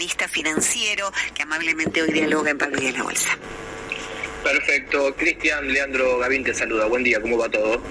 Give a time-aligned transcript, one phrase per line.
[0.00, 3.36] Analista financiero, que amablemente hoy dialoga en Pablo y en la Bolsa.
[4.42, 5.14] Perfecto.
[5.14, 6.86] Cristian, Leandro Gavín te saluda.
[6.86, 7.82] Buen día, ¿cómo va todo?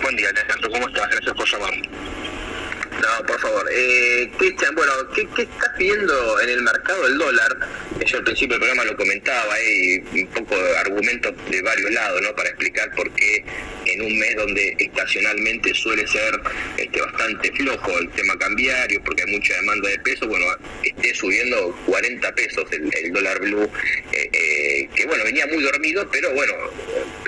[0.00, 1.10] Buen día, Leandro, ¿cómo estás?
[1.10, 1.74] Gracias por llamar.
[1.76, 3.68] No, por favor.
[3.70, 7.68] Eh, Cristian, bueno, ¿qué, estás viendo en el mercado del dólar?
[8.02, 12.22] Yo al principio del programa lo comentaba, hay un poco de argumentos de varios lados,
[12.22, 12.34] ¿no?
[12.34, 13.44] Para explicar por qué
[13.88, 16.40] en un mes donde estacionalmente suele ser
[16.76, 20.46] este, bastante flojo el tema cambiario, porque hay mucha demanda de pesos, bueno,
[20.82, 23.70] esté subiendo 40 pesos el, dólar blue,
[24.12, 26.52] eh, eh, que bueno, venía muy dormido, pero bueno,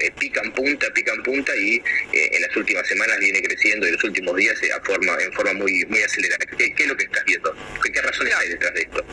[0.03, 3.89] eh, pica en punta, pica en punta y en las últimas semanas viene creciendo y
[3.89, 6.45] en los últimos días forma, en forma muy, muy acelerada.
[6.57, 7.55] ¿Qué, es lo que estás viendo?
[7.83, 9.05] ¿Qué, razones hay detrás de esto?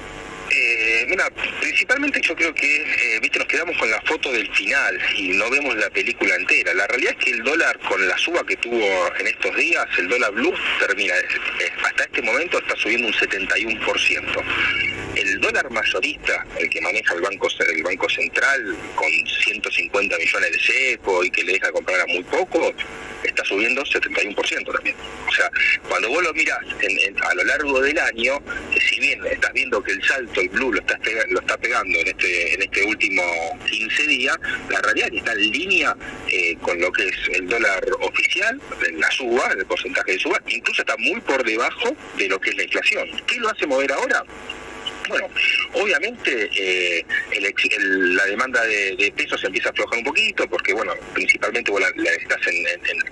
[0.60, 1.30] Eh, mira,
[1.62, 5.50] principalmente yo creo que, eh, viste, nos quedamos con la foto del final y no
[5.50, 6.74] vemos la película entera.
[6.74, 10.08] La realidad es que el dólar, con la suba que tuvo en estos días, el
[10.08, 11.14] dólar blue termina,
[11.84, 14.97] hasta este momento está subiendo un 71%.
[15.18, 17.50] El dólar mayorista, el que maneja el Banco,
[18.08, 22.72] Central, con 150 millones de cepo y que le deja comprar a muy poco,
[23.24, 24.96] está subiendo 71% también.
[25.28, 25.50] O sea,
[25.90, 28.40] cuando vos lo mirás a lo largo del año,
[28.80, 31.00] si bien estás viendo que el salto, el blue, lo, está,
[31.58, 33.24] pegando en este, este último
[33.68, 34.38] 15 días,
[34.70, 35.96] la realidad está en línea
[36.28, 38.62] eh, con lo que es el dólar oficial,
[38.94, 42.58] la suba, el porcentaje de suba, incluso está muy por debajo de lo que es
[42.58, 43.10] la inflación.
[43.26, 44.24] ¿Qué lo hace mover ahora?
[45.08, 45.30] Bueno,
[45.74, 47.06] obviamente eh,
[47.80, 52.40] la demanda de, pesos empieza a aflojar un poquito porque, bueno, principalmente vos la, necesitas
[52.48, 52.66] en,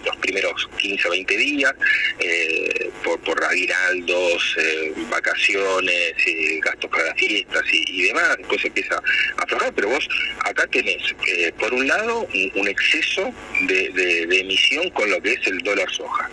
[0.05, 1.73] los primeros 15 o 20 días
[2.19, 6.13] eh, por, por aguinaldos, eh, vacaciones,
[6.61, 10.07] gastos para las fiestas y, demás, después empieza a aflojar, pero vos
[10.43, 11.15] acá tenés,
[11.57, 16.29] por un lado, un, exceso de, de, emisión con lo que es el dólar soja.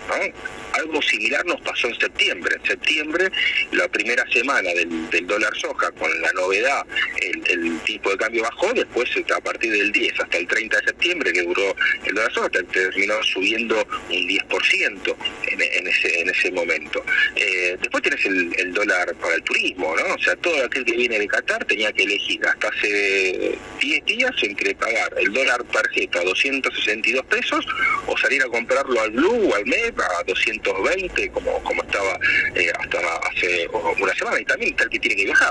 [0.72, 2.56] Algo similar nos pasó en septiembre.
[2.56, 3.30] En septiembre,
[3.72, 6.84] la primera semana del, dólar soja, con la novedad,
[7.20, 11.32] el, tipo de cambio bajó, después a partir del 10 hasta el 30 de septiembre,
[11.32, 11.74] que duró
[12.04, 15.16] el dólar soja, terminó subiendo un 10%
[15.48, 17.04] en, ese, en ese momento.
[17.36, 20.14] Eh, después tenés el, dólar para el turismo, ¿no?
[20.14, 24.30] O sea, todo aquel que viene de Qatar tenía que elegir hasta hace 10 días
[24.42, 27.66] entre pagar el dólar tarjeta a 262 pesos
[28.06, 32.18] o salir a comprarlo al Blue o al MEP a 200 20 como, como estaba
[32.54, 32.98] eh, hasta
[33.30, 33.68] hace
[34.00, 35.41] una semana, y también el que tiene que viajar,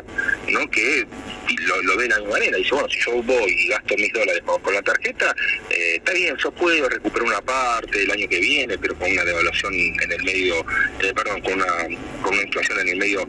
[0.50, 0.70] ¿no?
[0.70, 1.06] que
[1.84, 4.42] lo, ve de la misma manera, dice, bueno, si yo voy y gasto mis dólares
[4.46, 5.36] con, la tarjeta,
[5.70, 9.24] eh, está bien, yo puedo recuperar una parte el año que viene, pero con una
[9.24, 10.66] devaluación en el medio,
[11.02, 11.66] eh, perdón, con una,
[12.22, 13.28] con una inflación en el medio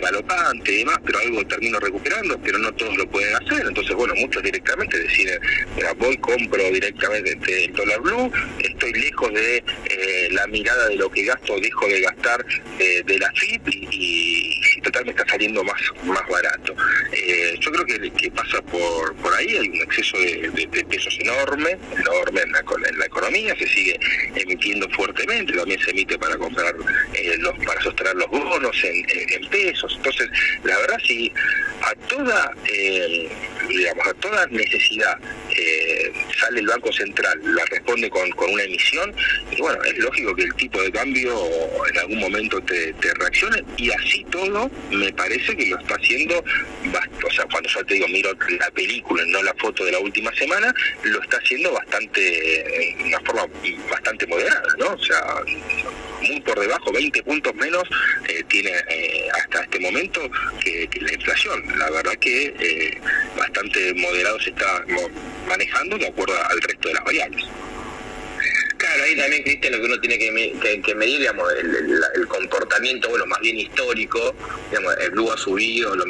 [0.00, 4.14] galopante y demás, pero algo termino recuperando, pero no todos lo pueden hacer, entonces, bueno,
[4.16, 5.38] muchos directamente deciden,
[5.98, 9.64] voy, compro directamente el dólar blue, estoy lejos de
[10.30, 12.44] la mirada de lo que gasto dejo de gastar
[12.78, 16.74] eh, de la FIP y, total me está saliendo más, más barato.
[17.12, 22.42] Eh, yo creo que, pasa por, por ahí, hay un exceso de, pesos enorme, enorme
[22.42, 23.98] en la, en la, economía, se sigue
[24.34, 26.74] emitiendo fuertemente, también se emite para comprar,
[27.14, 29.94] eh, los, para sostener los bonos en, pesos.
[29.96, 30.28] Entonces,
[30.64, 31.32] la verdad, si
[31.82, 32.52] a toda,
[33.68, 35.18] digamos, a toda necesidad
[36.38, 39.14] sale el Banco Central, la responde con, con una emisión,
[39.50, 41.34] y bueno, es lógico que el tipo de cambio
[41.90, 47.30] en algún momento te, reaccione y así todo me parece que lo está haciendo, o
[47.30, 50.74] sea, cuando yo te digo miro la película, no la foto de la última semana,
[51.02, 53.46] lo está haciendo bastante, en una forma
[53.90, 54.92] bastante moderada, ¿no?
[54.92, 55.22] O sea,
[56.22, 57.84] muy por debajo, 20 puntos menos
[58.28, 60.20] eh, tiene eh, hasta este momento
[60.62, 61.78] que, la inflación.
[61.78, 63.00] La verdad que eh,
[63.36, 64.84] bastante moderado se está
[65.48, 67.44] manejando de acuerdo al resto de las variables.
[68.88, 73.38] Claro, ahí también, Cristian, lo que uno tiene que, medir, digamos, el, comportamiento, bueno, más
[73.40, 74.34] bien histórico,
[74.72, 76.06] el blue ha subido, los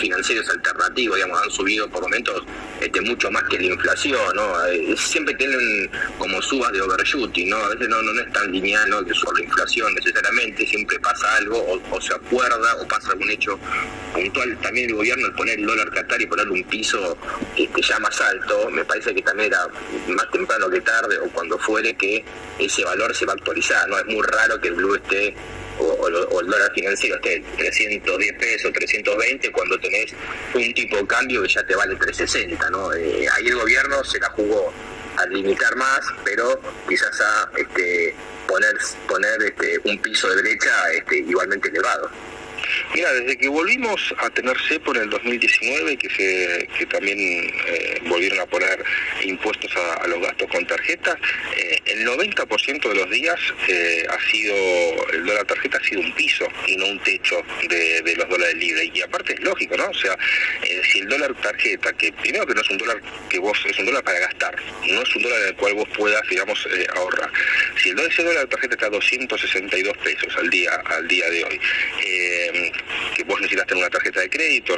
[0.00, 2.42] financieros alternativos, digamos, han subido por momentos
[2.80, 4.66] este, mucho más que la inflación, ¿no?
[4.66, 5.88] Eh, siempre tienen
[6.18, 7.56] como subas de overshooting, ¿no?
[7.58, 9.14] A veces no, no, es tan lineal, ¿no?
[9.14, 13.56] Sobre la inflación necesariamente, siempre pasa algo, o, se acuerda, o pasa algún hecho
[14.12, 14.58] puntual.
[14.60, 17.16] También el gobierno al poner el dólar Qatar y ponerle un piso
[17.56, 19.68] este, ya más alto, me parece que también era
[20.08, 22.24] más temprano que tarde, o cuando fuere que
[22.58, 23.98] ese valor se va a actualizar, ¿no?
[23.98, 25.34] Es muy raro que el blue esté
[25.78, 30.12] o, el dólar financiero esté 310 pesos, 320, cuando tenés
[30.54, 32.92] un tipo de cambio que ya te vale 360, ¿no?
[32.92, 34.72] Eh, ahí el gobierno se la jugó
[35.16, 38.14] a limitar más, pero quizás a este,
[38.46, 38.74] poner,
[39.08, 42.10] poner este, un piso de brecha este, igualmente elevado.
[42.94, 48.00] Mira, desde que volvimos a tener cepo en el 2019, que, se, que también eh,
[48.06, 48.84] volvieron a poner
[49.24, 51.16] impuestos a, los gastos con tarjetas,
[51.56, 53.38] eh, el 90% de los días
[53.68, 54.54] eh, ha sido,
[55.12, 58.90] el dólar tarjeta ha sido un piso y no un techo de, los dólares libres.
[58.94, 59.86] Y aparte es lógico, ¿no?
[59.86, 60.16] O sea,
[60.92, 63.86] si el dólar tarjeta, que primero que no es un dólar que vos, es un
[63.86, 64.56] dólar para gastar,
[64.86, 67.30] no es un dólar en el cual vos puedas, digamos, ahorrar.
[67.82, 71.44] Si el dólar, ese dólar tarjeta está a 262 pesos al día, al día de
[71.44, 71.60] hoy,
[73.14, 74.76] que vos necesitas tener una tarjeta de crédito,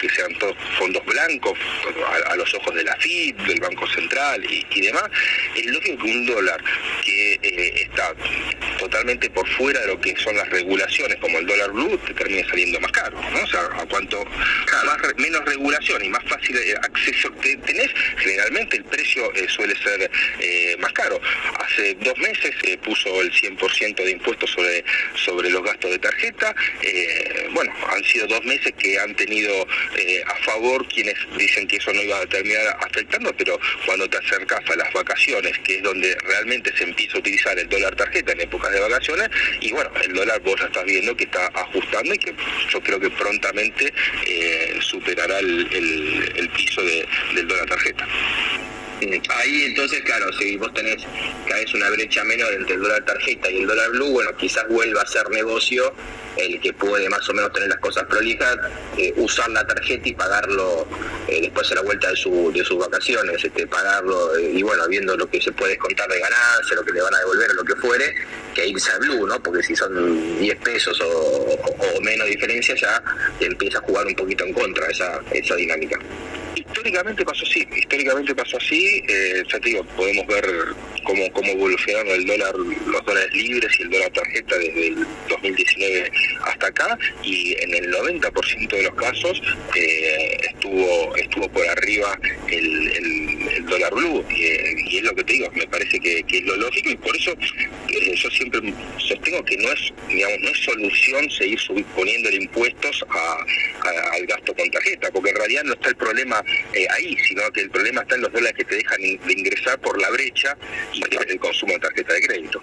[0.00, 1.58] que sean todos fondos blancos,
[2.28, 5.04] a, los ojos de la FIP, del Banco Central y, demás,
[5.54, 6.62] es lógico que un dólar
[7.04, 8.14] que eh, está
[8.78, 12.46] totalmente por fuera de lo que son las regulaciones, como el dólar blue, te termine
[12.48, 13.42] saliendo más caro, ¿no?
[13.42, 18.76] O sea, a cuanto más, menos regulación y más fácil eh, acceso que tenés, generalmente
[18.76, 20.10] el precio eh, suele ser
[20.78, 21.20] más caro.
[21.60, 24.84] Hace dos meses puso el 100% de impuestos sobre,
[25.14, 29.66] sobre los gastos de tarjeta, eh, bueno, han sido dos meses que han tenido
[29.96, 34.18] eh, a favor quienes dicen que eso no iba a terminar afectando, pero cuando te
[34.18, 38.32] acercas a las vacaciones, que es donde realmente se empieza a utilizar el dólar tarjeta
[38.32, 39.30] en épocas de vacaciones,
[39.60, 42.34] y bueno, el dólar vos ya estás viendo que está ajustando y que
[42.68, 43.92] yo creo que prontamente
[44.26, 48.06] eh, superará el, piso del dólar tarjeta.
[49.28, 51.02] Ahí entonces, claro, si vos tenés
[51.46, 54.66] cada vez una brecha menor entre el dólar tarjeta y el dólar blue, bueno, quizás
[54.68, 55.92] vuelva a ser negocio
[56.36, 58.56] el que puede más o menos tener las cosas prolijas,
[58.96, 60.86] eh, usar la tarjeta y pagarlo
[61.28, 64.86] eh, después de la vuelta de, su, de sus vacaciones, este, pagarlo eh, y bueno,
[64.88, 67.54] viendo lo que se puede contar de ganancia, lo que le van a devolver o
[67.54, 68.14] lo que fuere,
[68.54, 69.42] que irse a blue, ¿no?
[69.42, 71.58] Porque si son 10 pesos o,
[72.02, 73.02] menos diferencia ya
[73.40, 75.98] empieza a jugar un poquito en contra esa, esa dinámica.
[76.54, 80.44] Históricamente pasó así, históricamente pasó así, eh, ya te digo, podemos ver
[81.04, 86.10] cómo, cómo evolucionaron el dólar, los dólares libres y el dólar tarjeta desde el 2019
[86.42, 89.42] hasta acá y en el 90% de los casos
[89.76, 92.18] eh, estuvo estuvo por arriba
[92.48, 94.24] el, dólar blue.
[94.30, 97.32] Y, es lo que te digo, me parece que, es lo lógico y por eso
[97.88, 98.60] eh, yo siempre
[98.98, 101.58] sostengo que no es digamos no es solución seguir
[101.94, 107.16] poniendo impuestos al gasto con tarjeta, porque en realidad no está el problema eh, ahí,
[107.26, 110.10] sino que el problema está en los dólares que te dejan de ingresar por la
[110.10, 110.56] brecha
[110.92, 112.60] y el consumo de tarjeta de crédito.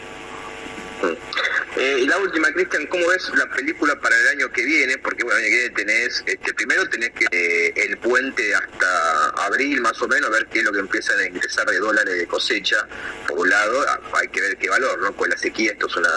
[1.78, 4.98] Eh, y la última, Cristian, ¿cómo ves la película para el año que viene?
[4.98, 10.08] Porque bueno, viene tenés, este, primero tenés que eh, el puente hasta abril más o
[10.08, 12.86] menos, a ver qué es lo que empiezan a ingresar de dólares de cosecha,
[13.28, 15.16] por un lado, ah, hay que ver qué valor, ¿no?
[15.16, 16.10] Con la sequía esto es, una,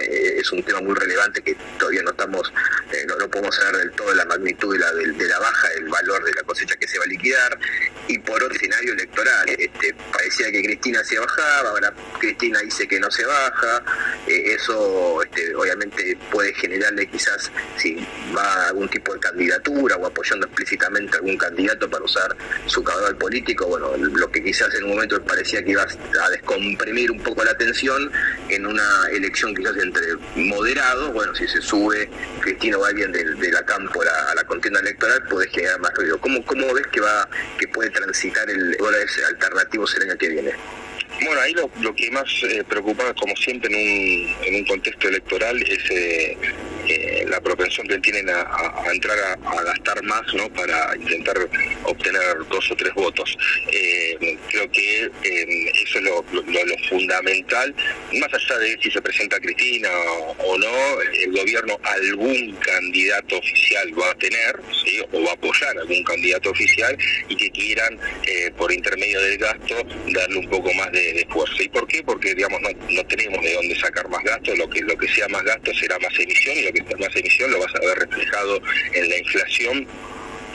[0.00, 2.52] eh, es un tema muy relevante que todavía no estamos,
[3.18, 6.32] no, podemos saber del todo la magnitud de la, de, la baja, el valor de
[6.32, 7.58] la cosecha que se va a liquidar,
[8.08, 12.98] y por otro escenario electoral, este, parecía que Cristina se bajaba, ahora Cristina dice que
[12.98, 13.84] no se baja,
[14.54, 17.96] eso este, obviamente puede generarle quizás si
[18.36, 23.16] va a algún tipo de candidatura o apoyando explícitamente algún candidato para usar su caudal
[23.16, 27.44] político, bueno, lo que quizás en un momento parecía que iba a descomprimir un poco
[27.44, 28.10] la tensión
[28.48, 32.08] en una elección quizás entre moderados, bueno, si se sube
[32.40, 36.18] Cristina o alguien de, la cámpora a la contienda electoral puede generar más ruido.
[36.18, 37.28] ¿Cómo, cómo ves que va
[37.58, 40.52] que puede transitar el ese alternativo el año que viene?
[41.24, 45.62] Bueno, ahí lo, que más eh, preocupa, como siempre en un, en un contexto electoral,
[45.62, 46.36] es eh,
[46.88, 50.48] eh, la propensión que tienen a, entrar a, gastar más ¿no?
[50.52, 51.36] para intentar
[51.84, 53.36] obtener dos o tres votos.
[54.48, 55.10] creo que
[55.82, 56.24] eso es lo,
[56.88, 57.74] fundamental,
[58.14, 59.88] más allá de si se presenta Cristina
[60.38, 64.60] o, no, el gobierno algún candidato oficial va a tener,
[65.12, 66.96] o va a apoyar algún candidato oficial
[67.28, 67.98] y que quieran,
[68.56, 69.76] por intermedio del gasto,
[70.08, 71.62] darle un poco más de de, fuerza.
[71.62, 72.02] ¿Y por qué?
[72.02, 75.42] Porque digamos no, tenemos de dónde sacar más gasto, lo que, lo que sea más
[75.42, 78.60] gasto será más emisión y lo que sea más emisión lo vas a ver reflejado
[78.94, 79.86] en la inflación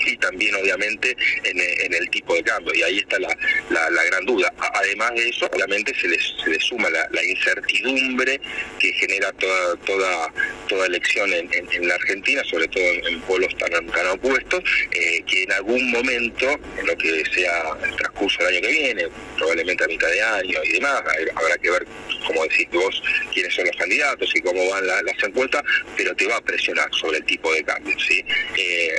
[0.08, 2.74] y también obviamente en, el tipo de cambio.
[2.74, 3.36] Y ahí está la,
[3.70, 4.54] la, gran duda.
[4.74, 8.40] Además de eso, obviamente se le, se le suma la, incertidumbre
[8.80, 10.34] que genera toda, toda,
[10.68, 15.44] toda elección en, en, la Argentina, sobre todo en, pueblos tan, tan opuestos, eh, que
[15.44, 19.88] en algún momento, en lo que sea el transcurso del año que viene, probablemente a
[19.88, 21.02] mitad de año y demás,
[21.36, 21.86] habrá que ver,
[22.26, 23.02] como decís vos,
[23.34, 25.64] quiénes son los candidatos y cómo van las encuestas,
[25.96, 27.96] pero te va a presionar sobre el tipo de cambio.
[28.00, 28.24] ¿sí?
[28.58, 28.98] Eh,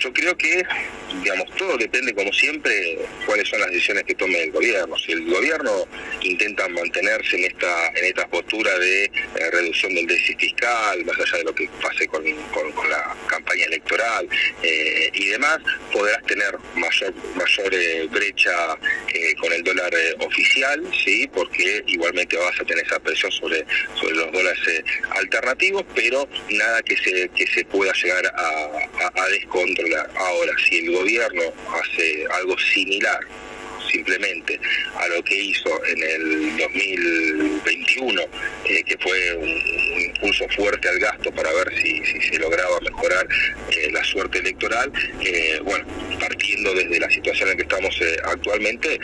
[0.00, 0.49] yo creo que,
[1.22, 4.96] digamos, todo depende, como siempre, cuáles son las decisiones que tome el gobierno.
[4.98, 5.86] Si el gobierno
[6.22, 9.10] intenta mantenerse en esta en esta postura de eh,
[9.52, 14.28] reducción del déficit fiscal, más allá de lo que pase con, la campaña electoral
[14.62, 15.58] eh, y demás,
[15.92, 18.78] podrás tener mayor mayor brecha
[19.40, 23.64] con el dólar oficial, sí, porque igualmente vas a tener esa presión sobre
[24.00, 30.10] sobre los dólares alternativos, pero nada que se que se pueda llegar a, descontrolar.
[30.16, 31.42] Ahora, si el gobierno
[31.72, 33.20] hace algo similar
[33.90, 34.58] simplemente
[34.96, 38.22] a lo que hizo en el 2021,
[38.64, 39.60] eh, que fue un,
[40.00, 43.26] impulso fuerte al gasto para ver si, se lograba mejorar
[43.70, 45.86] eh, la suerte electoral, eh, bueno,
[46.18, 48.98] partiendo desde la situación en la que estamos actualmente,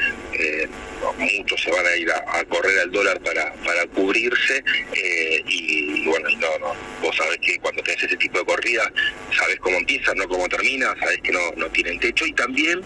[1.19, 4.63] muchos se van a ir a, correr al dólar para, para cubrirse
[5.47, 8.91] y, bueno, no, no, vos sabés que cuando tenés ese tipo de corrida,
[9.37, 12.83] sabés cómo empieza, no cómo termina, sabés que no, no tienen techo y también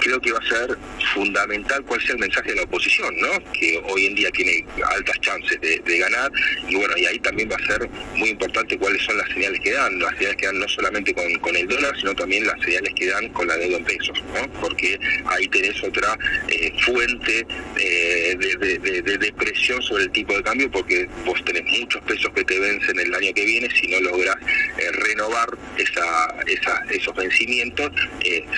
[0.00, 0.76] creo que va a ser
[1.14, 1.37] fundamental
[1.86, 3.28] cuál sea el mensaje de la oposición, ¿no?
[3.52, 4.64] que hoy en día tiene
[4.96, 6.30] altas chances de, ganar
[6.68, 9.72] y bueno, y ahí también va a ser muy importante cuáles son las señales que
[9.72, 13.06] dan, las señales que dan no solamente con, el dólar, sino también las señales que
[13.06, 14.52] dan con la deuda en pesos, ¿no?
[14.60, 16.16] porque ahí tenés otra
[16.48, 22.30] eh, fuente eh, de, presión sobre el tipo de cambio porque vos tenés muchos pesos
[22.34, 24.36] que te vencen el año que viene si no logras
[24.78, 27.90] eh, renovar esos vencimientos,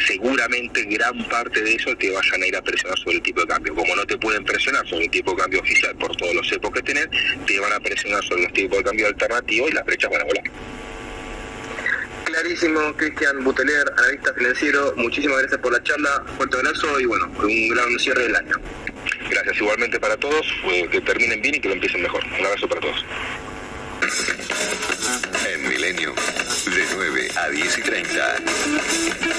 [0.07, 3.47] seguramente gran parte de eso te vayan a ir a presionar sobre el tipo de
[3.47, 3.75] cambio.
[3.75, 6.71] Como no te pueden presionar sobre el tipo de cambio oficial por todos los cepos
[6.73, 7.09] que tenés,
[7.47, 10.25] te van a presionar sobre los tipos de cambio alternativos y las brechas van a
[10.25, 10.45] volar.
[12.25, 14.95] Clarísimo, Cristian Buteler, analista financiero.
[14.97, 18.57] Muchísimas gracias por la charla, fuerte abrazo y bueno, un gran cierre del año.
[19.29, 20.47] Gracias igualmente para todos,
[20.91, 22.23] que terminen bien y que lo empiecen mejor.
[22.39, 23.05] Un abrazo para todos.
[25.81, 26.15] En Milenio,
[26.67, 28.37] de 9 a 10 y 30.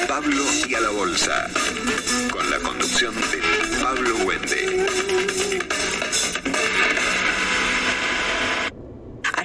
[0.08, 1.48] Pablo y a la Bolsa.
[2.32, 5.51] Con la conducción de Pablo Wende.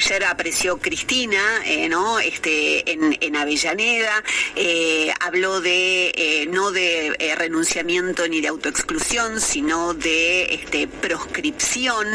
[0.07, 2.21] Ayer apreció Cristina, eh, ¿no?
[2.21, 4.23] Este, en, Avellaneda,
[4.55, 12.07] eh, habló de eh, no de renunciamiento ni de autoexclusión, sino de este, proscripción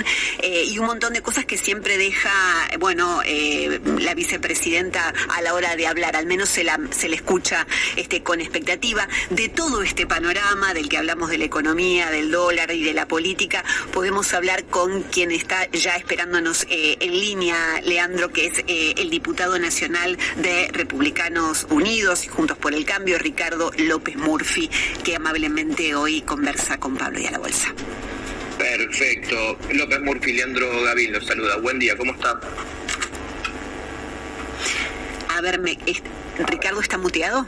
[0.41, 2.31] y un montón de cosas que siempre deja,
[2.79, 3.21] bueno,
[3.99, 7.67] la vicepresidenta a la hora de hablar, al menos se, la, se le escucha
[7.97, 12.71] este, con expectativa de todo este panorama del que hablamos de la economía, del dólar
[12.71, 13.65] y de la política.
[13.91, 19.57] Podemos hablar con quien está ya esperándonos en línea Leandro, que es eh, el diputado
[19.59, 24.69] nacional de Republicanos Unidos y Juntos por el Cambio, Ricardo López Murphy,
[25.03, 27.73] que amablemente hoy conversa con Pablo y a la Bolsa.
[28.57, 29.57] Perfecto.
[29.71, 31.57] López Murphy, Leandro Gavín los saluda.
[31.57, 32.39] Buen día, ¿cómo está?
[35.29, 35.77] A ver, me,
[36.37, 37.47] ¿Ricardo está muteado?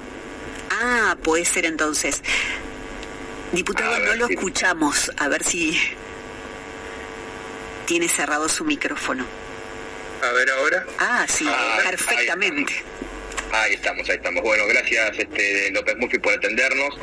[0.72, 2.22] Ah, puede ser entonces.
[3.52, 5.12] Diputado, no lo escuchamos.
[5.18, 5.78] A ver si
[7.86, 9.26] tiene cerrado su micrófono.
[10.24, 10.86] A ver ahora.
[11.00, 12.74] Ah, sí, ah, perfectamente.
[13.52, 14.42] Ahí, estamos, ahí estamos.
[14.42, 16.98] Bueno, gracias este, López Murphy por atendernos.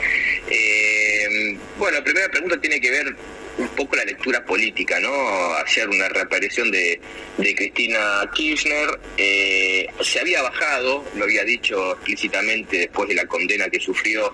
[0.49, 3.15] Eh, bueno, la primera pregunta tiene que ver
[3.59, 5.13] un poco la lectura política, ¿no?
[5.57, 6.99] Hacer una reaparición de,
[7.37, 8.99] Cristina Kirchner.
[9.19, 14.33] Eh, se había bajado, lo había dicho explícitamente después de la condena que sufrió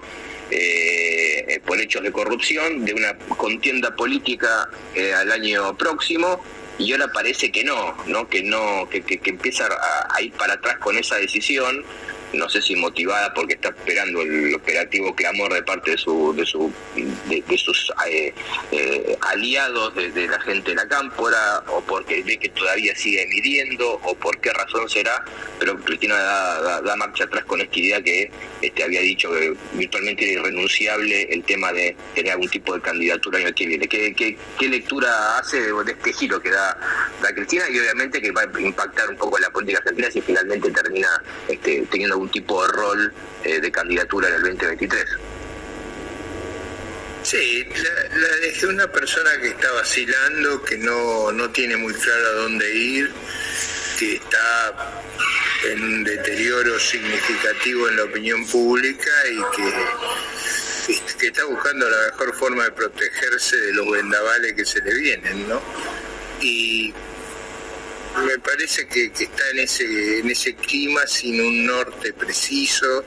[0.53, 4.71] eh, por hechos de corrupción, de una contienda política
[5.17, 6.41] al año próximo
[6.79, 8.29] y ahora parece que no, ¿no?
[8.29, 9.67] que no, que, que, empieza
[10.11, 11.85] a, ir para atrás con esa decisión
[12.33, 16.45] no sé si motivada porque está esperando el operativo clamor de parte de su de,
[16.45, 18.35] su, de, sus eh,
[18.73, 24.01] eh, aliados de, la gente de la cámpora o porque ve que todavía sigue midiendo
[24.03, 25.25] o por qué razón será
[25.59, 28.31] pero Cristina da, marcha atrás con esta idea que
[28.63, 33.39] este había dicho que virtualmente era irrenunciable el tema de tener algún tipo de candidatura
[33.41, 33.89] el que viene.
[33.89, 34.37] ¿Qué,
[34.69, 36.77] lectura hace de este giro que da,
[37.23, 40.71] da Cristina y obviamente que va a impactar un poco la política argentina si finalmente
[40.71, 41.09] termina
[41.49, 43.13] este, teniendo algún tipo de rol
[43.45, 45.05] eh, de candidatura en el 2023.
[47.23, 52.33] Sí, la, es una persona que está vacilando, que no, no tiene muy claro a
[52.43, 53.11] dónde ir,
[53.99, 55.03] que está
[55.65, 62.35] en un deterioro significativo en la opinión pública y que, que está buscando la mejor
[62.35, 65.61] forma de protegerse de los vendavales que se le vienen, ¿no?
[66.41, 66.95] Y
[68.25, 73.05] me parece que, está en ese, en ese clima sin un norte preciso,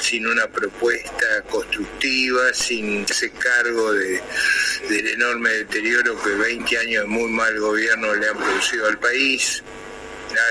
[0.00, 4.20] sin una propuesta constructiva, sin ese cargo de,
[4.88, 9.62] del enorme deterioro que 20 años de muy mal gobierno le han producido al país.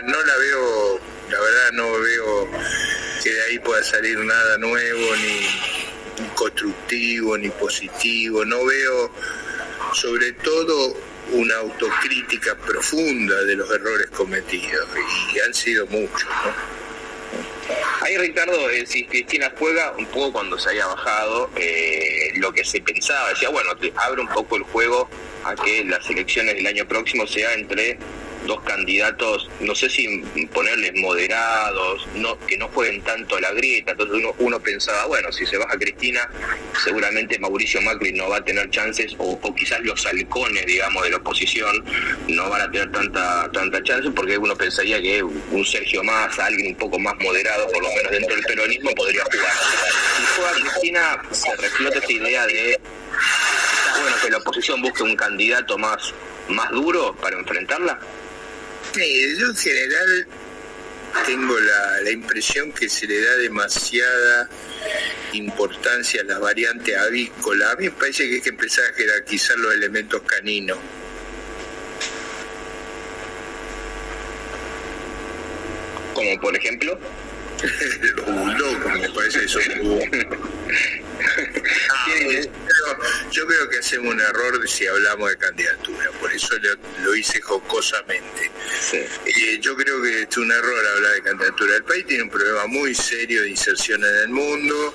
[0.05, 2.49] No la veo, la verdad no veo
[3.23, 8.43] que de ahí pueda salir nada nuevo, ni constructivo, ni positivo.
[8.43, 9.11] No veo
[9.93, 10.95] sobre todo
[11.31, 14.87] una autocrítica profunda de los errores cometidos,
[15.33, 16.25] y han sido muchos.
[16.25, 16.77] ¿no?
[18.01, 22.63] Ahí Ricardo, eh, si Cristina juega un poco cuando se haya bajado, eh, lo que
[22.63, 25.09] se pensaba, decía, bueno, te abre un poco el juego
[25.43, 27.97] a que las elecciones del año próximo sea entre
[28.47, 30.19] dos candidatos, no sé si
[30.53, 33.91] ponerles moderados, no, que no jueguen tanto a la grieta.
[33.91, 36.27] Entonces uno, pensaba, bueno, si se baja Cristina,
[36.83, 41.17] seguramente Mauricio Macri no va a tener chances, o, quizás los halcones, digamos, de la
[41.17, 41.83] oposición
[42.27, 46.67] no van a tener tanta, tanta chance, porque uno pensaría que un Sergio Más, alguien
[46.67, 49.53] un poco más moderado, por lo menos dentro del peronismo, podría jugar.
[50.17, 52.79] Si juega Cristina, se reflota esa idea de
[54.01, 56.13] bueno que la oposición busque un candidato más,
[56.49, 57.99] más duro para enfrentarla
[58.93, 60.27] yo en general
[61.25, 64.49] tengo la, impresión que se le da demasiada
[65.33, 67.71] importancia a la variante avícola.
[67.71, 70.77] A mí me parece que hay que empezar a jerarquizar los elementos caninos.
[76.13, 76.97] Como por ejemplo
[78.57, 79.59] los me parece eso.
[81.89, 82.05] Ah,
[83.31, 86.55] yo creo que hacemos un error si hablamos de candidatura, por eso
[87.03, 88.51] lo, hice jocosamente.
[88.93, 91.75] Eh, yo creo que es un error hablar de candidatura.
[91.75, 94.93] El país tiene un problema muy serio de inserción en el mundo,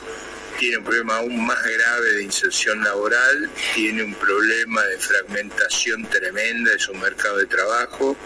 [0.58, 6.70] tiene un problema aún más grave de inserción laboral, tiene un problema de fragmentación tremenda
[6.72, 8.16] de su mercado de trabajo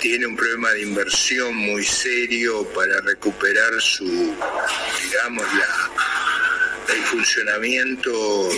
[0.00, 5.90] tiene un problema de inversión muy serio para recuperar su, digamos, la,
[6.92, 8.48] el funcionamiento,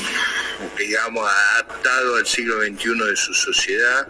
[0.78, 4.08] digamos, adaptado al siglo XXI de su sociedad.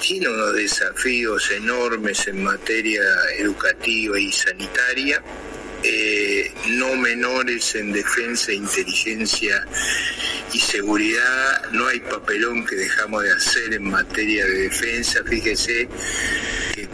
[0.00, 3.02] Tiene unos desafíos enormes en materia
[3.38, 5.22] educativa y sanitaria.
[5.84, 9.66] Eh, no menores en defensa, inteligencia
[10.52, 11.70] y seguridad.
[11.72, 15.22] No hay papelón que dejamos de hacer en materia de defensa.
[15.28, 15.88] Fíjese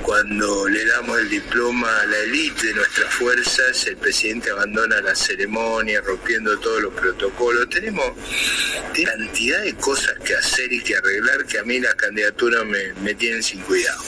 [0.02, 5.14] cuando le damos el diploma a la élite de nuestras fuerzas, el presidente abandona la
[5.14, 7.68] ceremonia, rompiendo todos los protocolos.
[7.68, 8.12] Tenemos
[9.04, 13.14] cantidad de cosas que hacer y que arreglar que a mí las candidaturas me, me
[13.14, 14.02] tienen sin cuidado.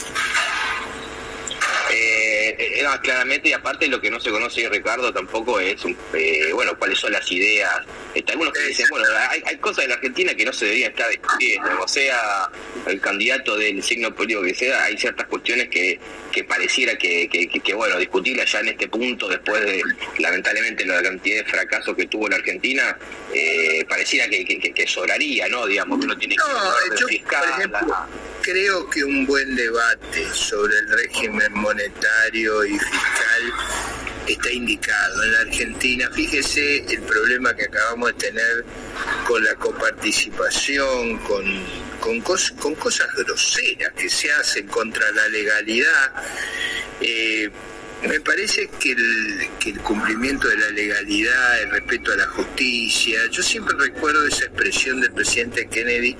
[3.01, 7.11] Claramente, y aparte lo que no se conoce, Ricardo, tampoco es, eh, bueno, cuáles son
[7.11, 7.81] las ideas.
[8.13, 9.05] Este, algunos que dicen, bueno,
[9.45, 12.49] hay, cosas en la Argentina que no se deberían estar discutiendo, o sea,
[12.87, 15.99] el candidato del signo político que sea, hay ciertas cuestiones que,
[16.31, 19.81] que pareciera que, que, bueno, discutirlas ya en este punto, después de,
[20.19, 22.97] lamentablemente, la cantidad de fracasos que tuvo la Argentina,
[23.33, 25.65] eh, pareciera que, que, sobraría, ¿no?
[25.65, 27.05] Digamos, que uno tiene que...
[27.05, 27.71] fiscal,
[28.41, 33.53] creo que un buen debate sobre el régimen monetario y fiscal
[34.27, 35.23] está indicado.
[35.23, 38.65] En la Argentina, fíjese el problema que acabamos de tener
[39.27, 41.45] con la coparticipación, con,
[41.99, 46.11] con, cosas groseras que se hacen contra la legalidad.
[47.01, 47.49] Eh,
[48.07, 53.75] me parece que el, cumplimiento de la legalidad, el respeto a la justicia, yo siempre
[53.77, 56.15] recuerdo esa expresión del presidente Kennedy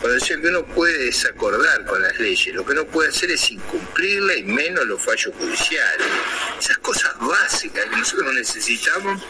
[0.00, 3.50] cuando decía que uno puede desacordar con las leyes, lo que no puede hacer es
[3.50, 6.06] incumplirla y menos los fallos judiciales.
[6.58, 9.22] Esas cosas básicas que nosotros necesitamos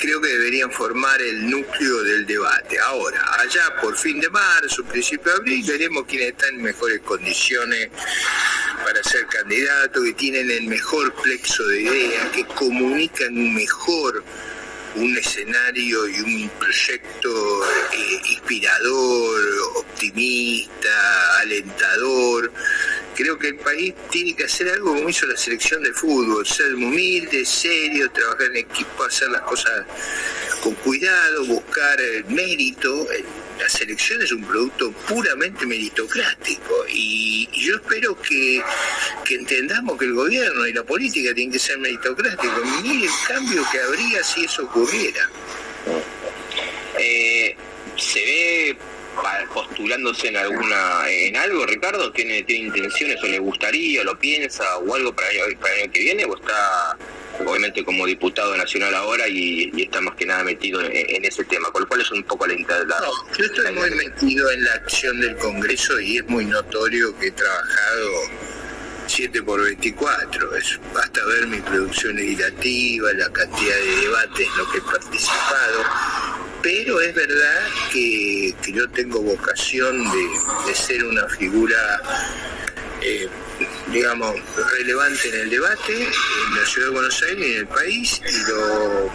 [0.00, 2.78] creo que deberían formar el núcleo del debate.
[2.80, 7.90] Ahora, allá por fin de marzo, principio de abril, veremos quiénes están en mejores condiciones
[8.84, 14.22] para ser candidatos, que tienen el mejor plexo de ideas, que comunican mejor
[14.96, 19.40] un escenario y un proyecto eh, inspirador,
[19.76, 22.52] optimista, alentador.
[23.16, 26.74] Creo que el país tiene que hacer algo como hizo la selección de fútbol, ser
[26.74, 29.86] humilde, serio, trabajar en equipo, hacer las cosas
[30.62, 31.98] con cuidado, buscar
[32.28, 33.06] mérito.
[33.58, 38.62] La selección es un producto puramente meritocrático y, yo espero que,
[39.30, 42.82] entendamos que el gobierno y la política tienen que ser meritocráticos.
[42.82, 45.30] Mire el cambio que habría si eso ocurriera.
[46.98, 47.56] Eh,
[47.96, 48.78] se ve
[49.52, 52.12] postulándose en alguna en algo, Ricardo?
[52.12, 55.82] ¿Tiene, tiene intenciones o le gustaría, o lo piensa o algo para el, para el
[55.82, 56.24] año que viene?
[56.24, 56.96] ¿O está
[57.44, 61.82] obviamente como diputado nacional ahora y, está más que nada metido en, ese tema, con
[61.82, 65.20] lo cual es un poco la la, no, yo estoy muy metido en la acción
[65.20, 68.10] del Congreso y es muy notorio que he trabajado
[69.06, 74.72] 7 por 24, es, basta ver mi producción legislativa, la cantidad de debates en los
[74.72, 75.84] que he participado,
[76.62, 80.04] pero es verdad que, yo tengo vocación
[80.66, 82.00] de, ser una figura
[83.02, 83.28] eh,
[83.92, 84.34] digamos,
[84.78, 88.50] relevante en el debate en la ciudad de Buenos Aires y en el país y
[88.50, 89.10] lo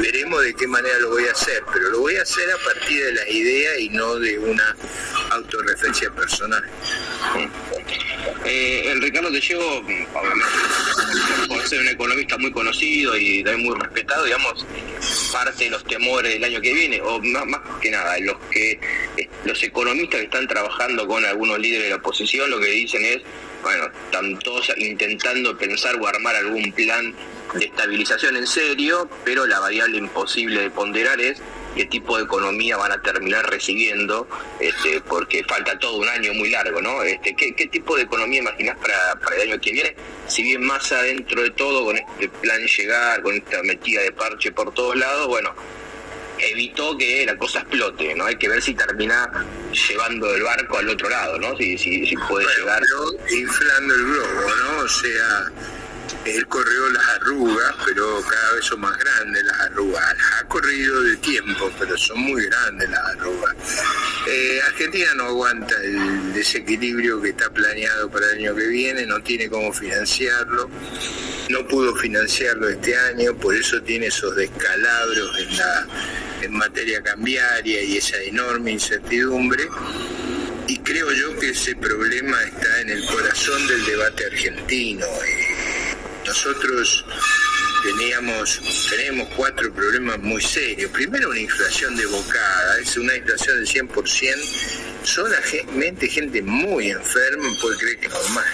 [0.00, 3.04] veremos de qué manera lo voy a hacer, pero lo voy a hacer a partir
[3.04, 4.76] de la idea y no de una
[5.30, 6.64] autorreferencia personal.
[8.44, 9.82] Eh, el Ricardo te llevo,
[11.48, 14.66] por ser un economista muy conocido y muy respetado, digamos,
[15.32, 18.80] parte de los temores del año que viene, o más, más que nada, los que
[19.44, 23.22] los economistas que están trabajando con algunos líderes de la oposición lo que dicen es
[23.62, 27.14] bueno, están todos intentando pensar o armar algún plan
[27.54, 31.40] de estabilización en serio, pero la variable imposible de ponderar es
[31.74, 36.50] qué tipo de economía van a terminar recibiendo, este, porque falta todo un año muy
[36.50, 37.02] largo, ¿no?
[37.02, 39.94] Este, ¿qué, tipo de economía imaginás para, para el año que viene?
[40.26, 44.52] Si bien más adentro de todo, con este plan llegar, con esta metida de parche
[44.52, 45.54] por todos lados, bueno,
[46.40, 48.24] evitó que la cosa explote, ¿no?
[48.24, 49.30] Hay que ver si termina
[49.88, 51.56] llevando el barco al otro lado, ¿no?
[51.56, 52.82] Si, si, si puede llegar.
[53.30, 54.78] inflando el globo, ¿no?
[54.84, 55.52] O sea,
[56.36, 60.16] él corrió las arrugas, pero cada vez son más grandes las arrugas.
[60.40, 63.56] Ha corrido de tiempo, pero son muy grandes las arrugas.
[64.26, 69.20] Eh, Argentina no aguanta el desequilibrio que está planeado para el año que viene, no
[69.22, 70.70] tiene cómo financiarlo,
[71.48, 75.86] no pudo financiarlo este año, por eso tiene esos descalabros en, la,
[76.42, 79.68] en materia cambiaria y esa enorme incertidumbre
[80.68, 85.06] y creo yo que ese problema está en el corazón del debate argentino.
[86.28, 87.06] Nosotros
[87.82, 88.60] teníamos,
[88.90, 90.90] tenemos cuatro problemas muy serios.
[90.90, 94.36] Primero, una inflación desbocada, es una inflación del 100%,
[95.04, 98.44] solamente gente muy enferma puede creer que es normal.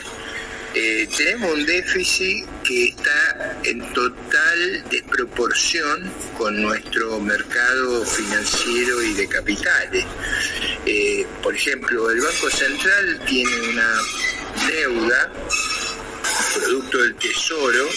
[0.76, 9.28] Eh, tenemos un déficit que está en total desproporción con nuestro mercado financiero y de
[9.28, 10.04] capitales.
[10.86, 14.00] Eh, por ejemplo, el Banco Central tiene una
[14.68, 15.32] deuda
[16.94, 17.88] producto del tesoro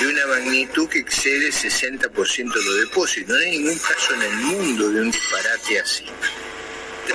[0.00, 3.36] de una magnitud que excede el 60% de los depósitos.
[3.36, 6.04] No hay ningún caso en el mundo de un disparate así.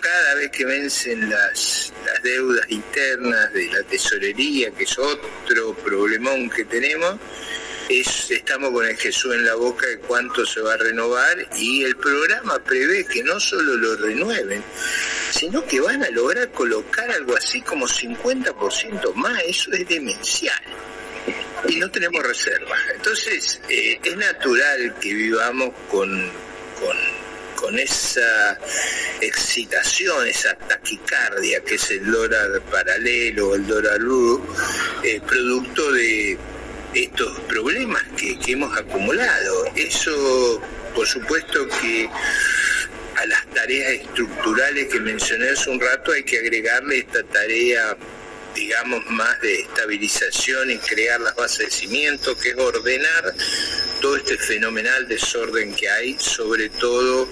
[0.01, 6.65] Cada vez que vencen las deudas internas de la tesorería, que es otro problemón que
[6.65, 7.15] tenemos,
[7.89, 11.95] estamos con el Jesús en la boca de cuánto se va a renovar y el
[11.95, 14.63] programa prevé que no solo lo renueven,
[15.31, 20.61] sino que van a lograr colocar algo así como 50% más, eso es demencial.
[21.67, 22.79] Y no tenemos reservas.
[22.95, 26.31] Entonces, eh, es natural que vivamos con,
[26.79, 26.95] con,
[27.79, 28.59] esa
[29.21, 33.99] excitación, esa taquicardia que es el dólar paralelo, el dólar
[35.03, 36.37] eh, producto de
[36.93, 39.65] estos problemas que, hemos acumulado.
[39.75, 40.61] Eso,
[40.93, 42.07] por supuesto que
[43.17, 47.97] a las tareas estructurales que mencioné hace un rato hay que agregarle esta tarea
[48.55, 53.35] digamos, más de estabilización y crear las bases de cimiento, que es ordenar
[54.01, 57.27] todo este fenomenal desorden que hay, sobre todo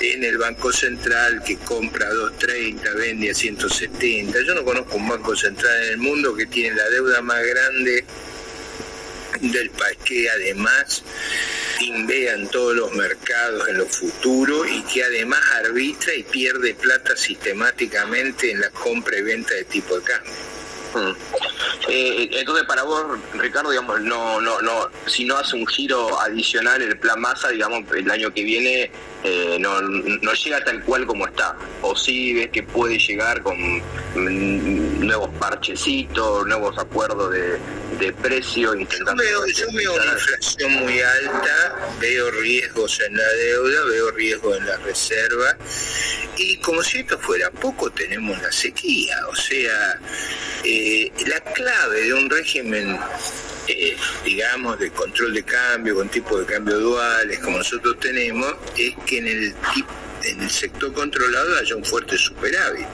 [0.00, 4.40] en el Banco Central que compra a 230, vende a 170.
[4.42, 8.04] Yo no conozco un Banco Central en el mundo que tiene la deuda más grande
[9.40, 11.02] del país que además
[12.08, 18.50] en todos los mercados en lo futuro y que además arbitra y pierde plata sistemáticamente
[18.50, 20.32] en la compra y venta de tipo de cambio.
[21.88, 23.04] Eh, entonces para vos,
[23.34, 27.84] Ricardo, digamos, no, no, no, si no hace un giro adicional el plan masa, digamos,
[27.92, 28.90] el año que viene
[29.22, 31.56] eh, no, no llega tal cual como está.
[31.82, 37.58] O si ves que puede llegar con mm, nuevos parchecitos, nuevos acuerdos de,
[37.98, 39.22] de precio, intentando...
[39.22, 44.58] Yo veo, yo veo una inflación muy alta, veo riesgos en la deuda, veo riesgos
[44.58, 45.56] en la reserva,
[46.36, 50.00] y como si esto fuera poco, tenemos la sequía, o sea,
[50.64, 52.98] eh, la clave de un régimen
[53.68, 58.94] eh, digamos, de control de cambio, con tipo de cambio duales, como nosotros tenemos, es
[59.06, 59.54] que en el,
[60.26, 62.86] en el sector controlado haya un fuerte superávit.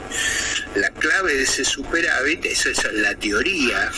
[0.75, 3.91] La clave de ese superávit, esa, es la teoría,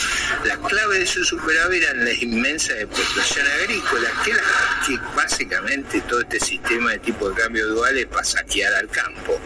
[0.45, 6.39] la clave de ese superávit eran las inmensas exportaciones agrícolas, que, que básicamente todo este
[6.39, 9.39] sistema de tipo de cambio dual es para saquear al campo.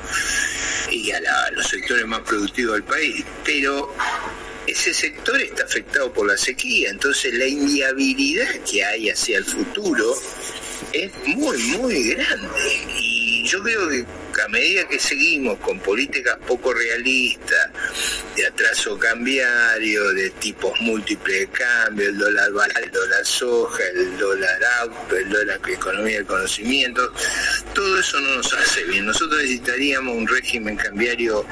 [0.91, 1.19] y a,
[1.51, 3.23] los sectores más productivos del país.
[3.43, 3.93] Pero
[4.67, 10.15] ese sector está afectado por la sequía, entonces la inviabilidad que hay hacia el futuro
[10.93, 13.08] es muy, muy grande.
[13.49, 14.05] Yo creo que
[14.43, 17.71] a medida que seguimos con políticas poco realistas,
[18.35, 24.17] de atraso cambiario, de tipos múltiples de cambio, el dólar barato, el dólar soja, el
[24.19, 27.11] dólar auto, el dólar economía del conocimiento,
[27.73, 29.07] todo eso no nos hace bien.
[29.07, 31.43] Nosotros necesitaríamos un régimen cambiario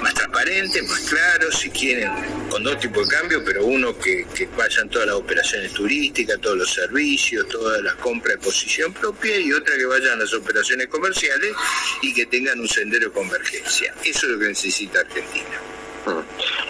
[0.00, 2.10] más transparente, más claro, si quieren,
[2.56, 6.56] con dos tipos de cambio, pero uno que, que vayan todas las operaciones turísticas, todos
[6.56, 11.52] los servicios, todas las compras de posición propia y otra que vayan las operaciones comerciales
[12.00, 13.92] y que tengan un sendero de convergencia.
[14.02, 15.75] Eso es lo que necesita Argentina.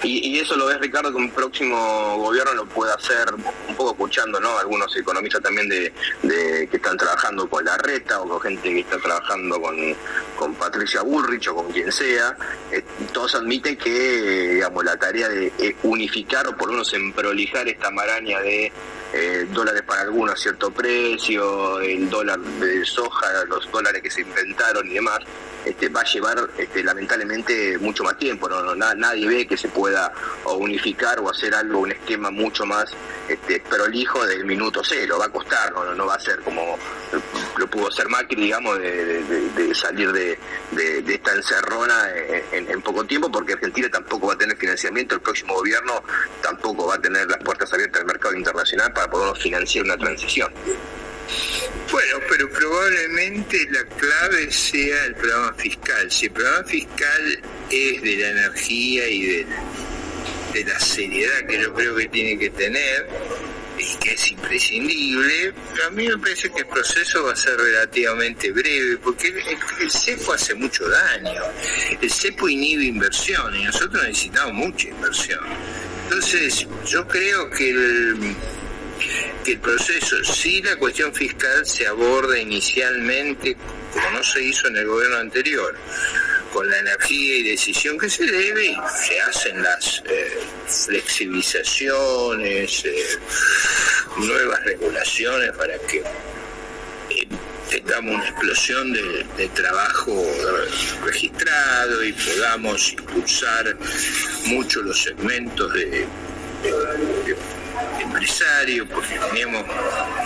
[0.02, 4.38] Y, eso lo ves, Ricardo, que un próximo gobierno lo pueda hacer, un poco escuchando,
[4.40, 4.58] ¿no?
[4.58, 8.98] Algunos economistas también de, que están trabajando con la reta o con gente que está
[8.98, 9.76] trabajando con,
[10.36, 12.36] con Patricia Bullrich o con quien sea,
[12.70, 17.66] eh, todos admiten que, digamos, la tarea de eh, unificar o por lo menos emprolijar
[17.68, 18.72] esta maraña de
[19.18, 24.20] eh, dólares para algunos a cierto precio, el dólar de soja, los dólares que se
[24.20, 25.20] inventaron y demás,
[25.64, 28.46] este, va a llevar este, lamentablemente mucho más tiempo.
[28.48, 28.74] ¿no?
[28.74, 30.12] nadie ve que se pueda
[30.44, 32.90] unificar o hacer algo, un esquema mucho más
[33.26, 35.16] este, prolijo del minuto cero.
[35.18, 36.78] Va a costar, no, no va a ser como
[37.56, 40.38] lo pudo hacer Macri, digamos, de, salir de,
[41.06, 42.10] esta encerrona
[42.52, 46.02] en, poco tiempo, porque Argentina tampoco va a tener financiamiento, el próximo gobierno
[46.42, 50.52] tampoco va a tener las puertas abiertas al mercado internacional para poder financiar una transición.
[51.90, 56.10] Bueno, pero probablemente la clave sea el programa fiscal.
[56.10, 59.46] Si el programa fiscal es de la energía y de,
[60.64, 63.06] la seriedad que yo creo que tiene que tener,
[63.78, 65.52] y que es imprescindible,
[65.86, 69.34] a mí me parece que el proceso va a ser relativamente breve, porque
[69.80, 71.42] el, CEPO hace mucho daño.
[72.00, 75.40] El CEPO inhibe inversión y nosotros necesitamos mucha inversión.
[76.04, 78.36] Entonces, yo creo que el
[79.46, 83.56] que el proceso, si la cuestión fiscal se aborda inicialmente,
[83.92, 85.72] como no se hizo en el gobierno anterior,
[86.52, 93.18] con la energía y decisión que se debe, se hacen las eh, flexibilizaciones, eh,
[94.16, 97.28] nuevas regulaciones para que eh,
[97.70, 100.26] tengamos una explosión de, trabajo
[101.04, 103.76] registrado y podamos impulsar
[104.46, 106.04] mucho los segmentos de
[108.00, 109.64] empresario, porque tenemos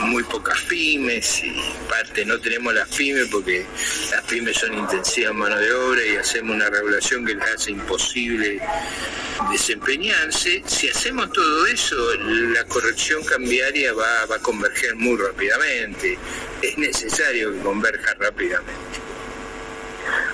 [0.00, 1.54] muy pocas pymes y
[1.88, 3.66] parte no tenemos las pymes porque
[4.10, 8.60] las pymes son intensivas mano de obra y hacemos una regulación que les hace imposible
[9.50, 10.62] desempeñarse.
[10.66, 16.18] Si hacemos todo eso, la corrección cambiaria va, va a converger muy rápidamente.
[16.62, 19.00] Es necesario que converja rápidamente.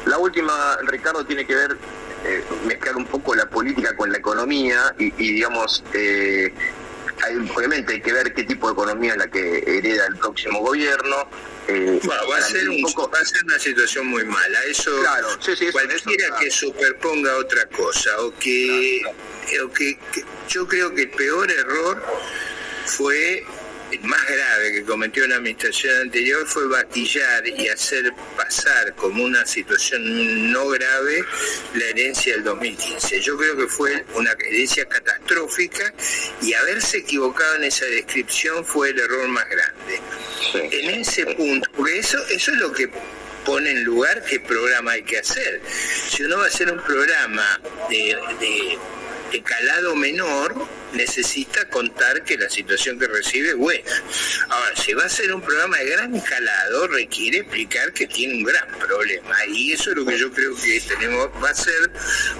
[0.06, 1.76] La última, Ricardo, tiene que ver
[2.24, 6.52] eh, mezclar un poco la política con la economía y, digamos, eh,
[7.76, 11.28] obviamente hay que ver qué tipo de economía es la que hereda el próximo gobierno.
[11.68, 14.58] Eh, va, a ser un, va a ser una situación muy mala.
[14.64, 14.92] Eso,
[15.72, 19.02] cualquiera que superponga otra cosa o que,
[19.62, 19.98] o que
[20.48, 22.02] yo creo que el peor error
[22.86, 23.44] fue
[24.02, 30.52] más grave que cometió la administración anterior fue batillar y hacer pasar como una situación
[30.52, 31.24] no grave
[31.74, 33.20] la herencia del 2015.
[33.20, 35.92] Yo creo que fue una herencia catastrófica
[36.42, 40.00] y haberse equivocado en esa descripción fue el error más grande.
[40.54, 42.90] En ese punto, porque eso, eso es lo que
[43.44, 45.60] pone en lugar qué programa hay que hacer.
[46.10, 48.16] Si uno va a hacer un programa de
[49.30, 50.54] de calado menor
[50.96, 53.90] necesita contar que la situación que recibe es buena.
[54.48, 58.44] Ahora, si va a ser un programa de gran calado, requiere explicar que tiene un
[58.44, 59.34] gran problema.
[59.48, 61.90] Y eso es lo que yo creo que tenemos, va a ser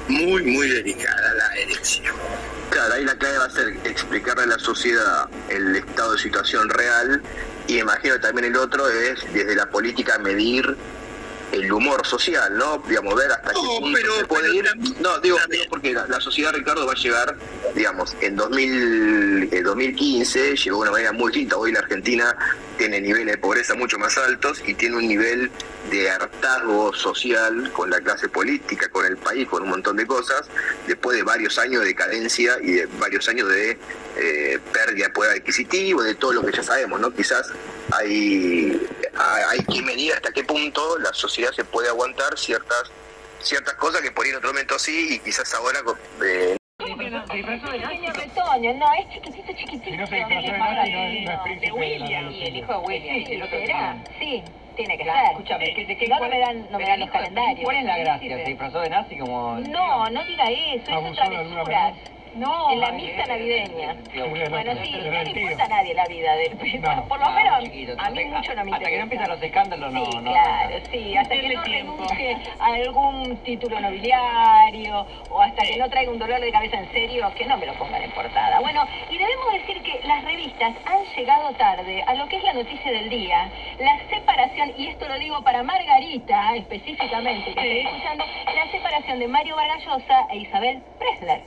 [0.09, 2.15] muy, muy delicada la elección.
[2.71, 6.69] Claro, ahí la clave va a ser explicarle a la sociedad el estado de situación
[6.69, 7.23] real
[7.69, 10.77] y imagino también el otro es desde la política medir
[11.53, 12.83] el humor social, ¿no?
[12.89, 14.65] Digamos, ver hasta qué punto se puede ir.
[15.01, 17.37] No, digo, porque la, sociedad, Ricardo, va a llegar,
[17.75, 21.57] digamos, en 2000, 2015 llegó de una manera muy distinta.
[21.57, 22.37] Hoy la Argentina
[22.79, 25.51] tiene niveles de pobreza mucho más altos y tiene un nivel
[25.91, 30.49] de hartazgo social con la clase política, con el país, con un montón de cosas,
[30.87, 33.79] después de varios años de decadencia y de varios años de
[34.17, 37.13] eh, pérdida de poder adquisitivo, de todo lo que ya sabemos, ¿no?
[37.13, 37.49] Quizás
[37.93, 38.81] hay,
[39.19, 42.91] hay que medir hasta qué punto la sociedad se puede aguantar ciertas
[43.41, 45.79] ciertas cosas que por ahí en otro momento sí y quizás ahora
[46.25, 46.57] eh,
[48.15, 49.85] retoño, no, es chiquitito, chiquitito.
[49.91, 52.31] Si no se disfrazó de Nazi, no, no es príncipe de William.
[52.31, 54.05] Y el hijo de William.
[54.19, 54.43] Sí, Sí.
[54.77, 55.15] tiene que ser.
[55.33, 57.61] escúchame, ¿qué- de qué- Si no, me dan, no me dan los calendarios.
[57.65, 58.37] ¿Cuál es la gracia?
[58.37, 59.59] ¿Se disfrazó de nazi como...?
[59.61, 61.95] No, no diga eso, es otra de alguna mesura.
[62.37, 63.97] No, en la Ay, misa eh, navideña.
[64.13, 66.81] tío, Bueno, sí, no le importa a nadie la vida del.
[66.83, 67.09] No.
[67.09, 67.55] Por lo menos
[67.99, 69.03] a mí mucho no me hasta que no interesa.
[69.03, 75.07] empiezan los escándalos, no- Sí, claro, sí, hasta que no renuncie a algún título nobiliario
[75.31, 77.75] o hasta que no traiga un dolor de cabeza en serio, que no me lo
[77.75, 78.61] pongan en portada.
[78.61, 82.53] Bueno, y debemos decir que las revistas han llegado tarde a lo que es la
[82.53, 88.25] noticia del día, la separación, y esto lo digo para Margarita específicamente, que estoy escuchando,
[88.55, 91.43] la separación de Mario Vargallosa e Isabel Presler.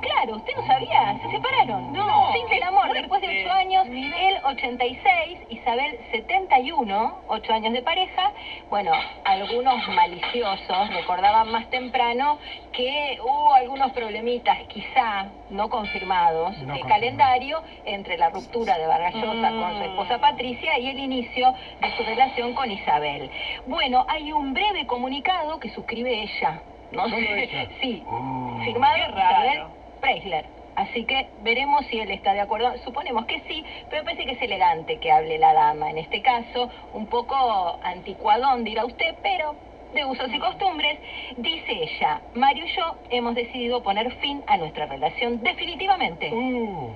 [0.00, 1.92] Claro, usted no sabía, se separaron.
[1.92, 7.82] No, Fin del amor, después de ocho años, él 86, Isabel 71, ocho años de
[7.82, 8.32] pareja.
[8.70, 8.92] Bueno,
[9.24, 12.38] algunos maliciosos recordaban más temprano
[12.72, 19.50] que hubo algunos problemitas, quizá no confirmados, No de calendario entre la ruptura de Vargallosa
[19.50, 23.30] con su esposa Patricia y el inicio de su relación con Isabel.
[23.66, 26.62] Bueno, hay un breve comunicado que suscribe ella.
[26.92, 27.68] No Solo sé, ella.
[27.80, 28.60] sí, Oh.
[28.64, 29.44] firmado Qué raro.
[29.50, 29.66] Isabel
[30.00, 30.46] Preisler.
[30.76, 32.72] Así que veremos si él está de acuerdo.
[32.84, 35.90] Suponemos que sí, pero parece que es elegante que hable la dama.
[35.90, 37.34] En este caso, un poco
[37.82, 39.56] anticuadón, dirá usted, pero
[39.92, 40.98] de usos y costumbres.
[41.36, 46.30] Dice ella, Mario y yo hemos decidido poner fin a nuestra relación definitivamente.
[46.32, 46.90] Uh,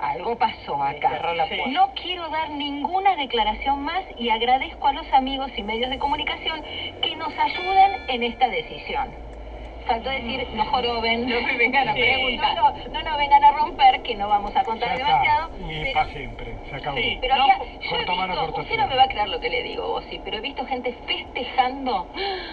[0.00, 1.20] Algo pasó acá.
[1.66, 6.62] No quiero dar ninguna declaración más y agradezco a los amigos y medios de comunicación
[7.02, 9.27] que nos ayuden en esta decisión.
[9.88, 14.02] Faltó decir, no joroben, no me vengan a preguntar, no, no, no vengan a romper,
[14.02, 15.48] que no vamos a contar ya demasiado.
[15.54, 15.72] está.
[15.72, 16.54] Y pero- para siempre.
[16.68, 16.96] Se acabó.
[16.98, 17.18] Sí.
[17.22, 19.40] pero No, había- yo he mano, visto, corto usted no me va a creer lo
[19.40, 22.06] que le digo, vos sí, pero he visto gente festejando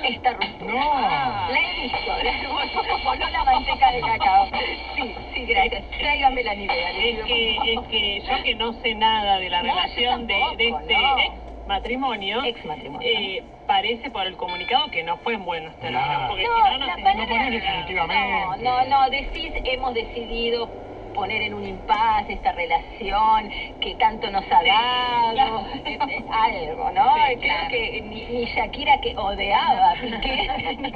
[0.04, 0.74] esta ruptura.
[0.74, 0.92] No.
[0.96, 4.48] Ah, la he visto, la no la manteca de cacao.
[4.96, 5.84] Sí, sí, gracias.
[6.00, 6.92] Tráigame la Nivea.
[6.92, 10.70] Es que, es que yo que no sé nada de la No, relación de, de
[10.70, 11.18] este no.
[11.20, 11.36] ex
[11.68, 13.08] matrimonio, Ex matrimonio.
[13.10, 16.28] eh, parece por el comunicado que no fue en buenos términos, Claro.
[16.30, 18.64] porque No, si no, no palabra- no definitivamente.
[18.64, 20.70] No, no, no, decís, hemos decidido
[21.14, 23.50] poner en un impas esta relación
[23.80, 27.14] que tanto nos ha dado, eh, eh, algo, ¿no?
[27.16, 27.68] Sí, Creo claro.
[27.70, 30.92] que ni, ni Shakira que odiaba Piqué, ni.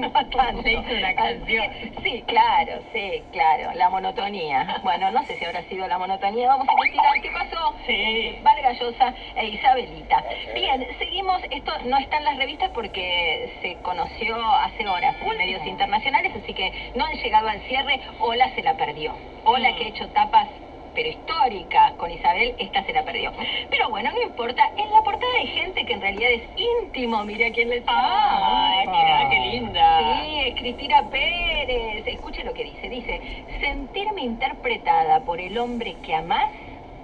[0.61, 1.65] Le hizo una canción.
[2.03, 4.81] Sí, claro, sí, claro, la monotonía.
[4.83, 7.75] Bueno, no sé si habrá sido la monotonía, vamos a investigar qué pasó.
[7.85, 8.39] Sí.
[8.41, 10.21] Vargallosa e Isabelita.
[10.53, 11.18] Bien, seguimos,
[11.51, 16.53] esto no está en las revistas porque se conoció hace horas en medios internacionales, así
[16.53, 19.13] que no han llegado al cierre, Ola se la perdió.
[19.43, 20.47] Ola que ha hecho tapas
[20.95, 23.31] pero históricas con Isabel, esta se la perdió.
[23.69, 27.49] Pero bueno, no importa, en la portada hay gente que en realidad es íntimo, mira
[27.51, 29.99] quién le Ay, mira qué linda.
[29.99, 32.07] Sí, es Cristina Pérez.
[32.07, 32.89] Escuche lo que dice.
[32.89, 33.21] Dice,
[33.61, 36.49] sentirme interpretada por el hombre que amás,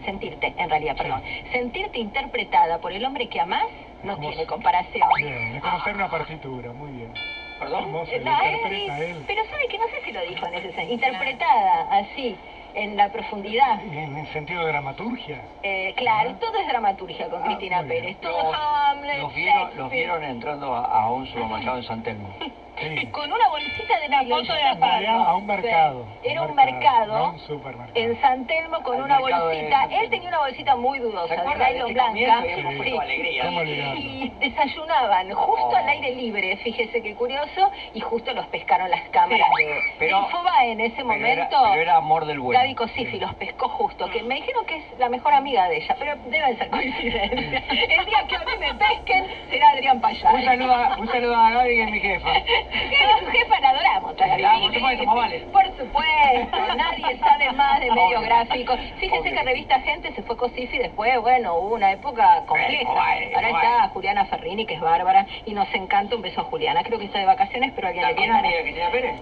[0.03, 3.67] sentirte, en realidad, perdón, sentirte interpretada por el hombre que amás
[4.05, 5.07] no Como tiene comparación.
[5.17, 7.13] Bien, es conocer una partitura, muy bien.
[7.59, 7.83] ¿Perdón?
[7.85, 9.23] ¿Cómo se le no, interpreta él?
[9.27, 10.93] Pero sabe que no sé si lo dijo en ese sentido.
[10.93, 12.35] Interpretada, así,
[12.73, 13.81] en la profundidad.
[13.83, 15.41] En el sentido de dramaturgia.
[15.63, 17.83] Eh, claro, todo es dramaturgia con Ah, Cristina.
[17.83, 18.17] Pérez.
[18.19, 22.33] Todo Los, Hamlet, los vieron, los vieron entrando a, a un supermercado en San Telmo.
[22.77, 23.07] Sí.
[23.07, 26.05] Con una bolsita de la foto de realidad, a un mercado.
[26.23, 27.29] Era un mercado.
[27.31, 27.91] Un supermercado.
[27.95, 29.83] en San Telmo con Al una de bolsita.
[29.85, 32.43] Él tenía una bolsita muy dudosa, ¿Se de nylon ese blanca.
[32.83, 33.95] Sí.
[33.95, 35.75] Y desayunaban justo Oh.
[35.75, 40.17] al aire libre, fíjese qué curioso, y justo los pescaron las cámaras Sí, de, pero-
[40.19, 41.31] de Infobae en ese Pero momento.
[41.57, 42.59] era, pero era amor del bueno.
[42.59, 45.95] Gaby Cosifi los pescó justo, que me dijeron que es la mejor amiga de ella,
[45.97, 47.63] pero deben ser coincidencias.
[47.69, 50.31] El día que a mí me pesquen será Adrián Payá.
[50.33, 52.29] Un saludo, a, un saludo a Gaby, que es mi jefa.
[52.71, 54.21] Que es su jefa, la adoramos.
[54.21, 54.41] a Gaby.
[54.41, 55.39] La amo, vale.
[55.51, 58.79] Por supuesto, nadie sabe más de medios gráficos.
[58.79, 59.23] Obvio.
[59.23, 62.91] que Revista Gente se fue Cosifi, después, bueno, hubo una época compleja.
[62.91, 66.83] Ahora está Juliana Ferrini, que es bárbara, y nos encanta un beso a Juliana.
[66.83, 68.47] Creo que está de vacaciones, pero alguien le ¿También contará.
[68.47, 69.15] amiga de Cristina Pérez?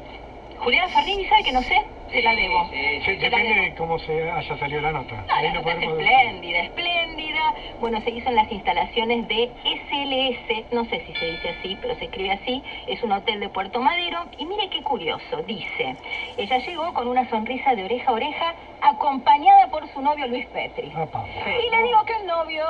[0.63, 1.81] Juliana Ferrini, ¿sabe que no sé?
[2.11, 2.69] Se la debo.
[2.69, 3.63] Sí, Sí, sí, Se la depende debo.
[3.63, 5.15] de cómo se haya salido la nota.
[5.27, 7.53] No, Ahí la nota es espléndida, espléndida.
[7.79, 11.95] Bueno, se hizo en las instalaciones de SLS, no sé si se dice así, pero
[11.95, 12.63] se escribe así.
[12.87, 14.25] Es un hotel de Puerto Madero.
[14.37, 15.95] Y mire qué curioso, dice.
[16.37, 20.91] Ella llegó con una sonrisa de oreja a oreja, acompañada por su novio Luis Petri.
[20.95, 21.25] Apa.
[21.27, 22.65] Y le digo que el novio...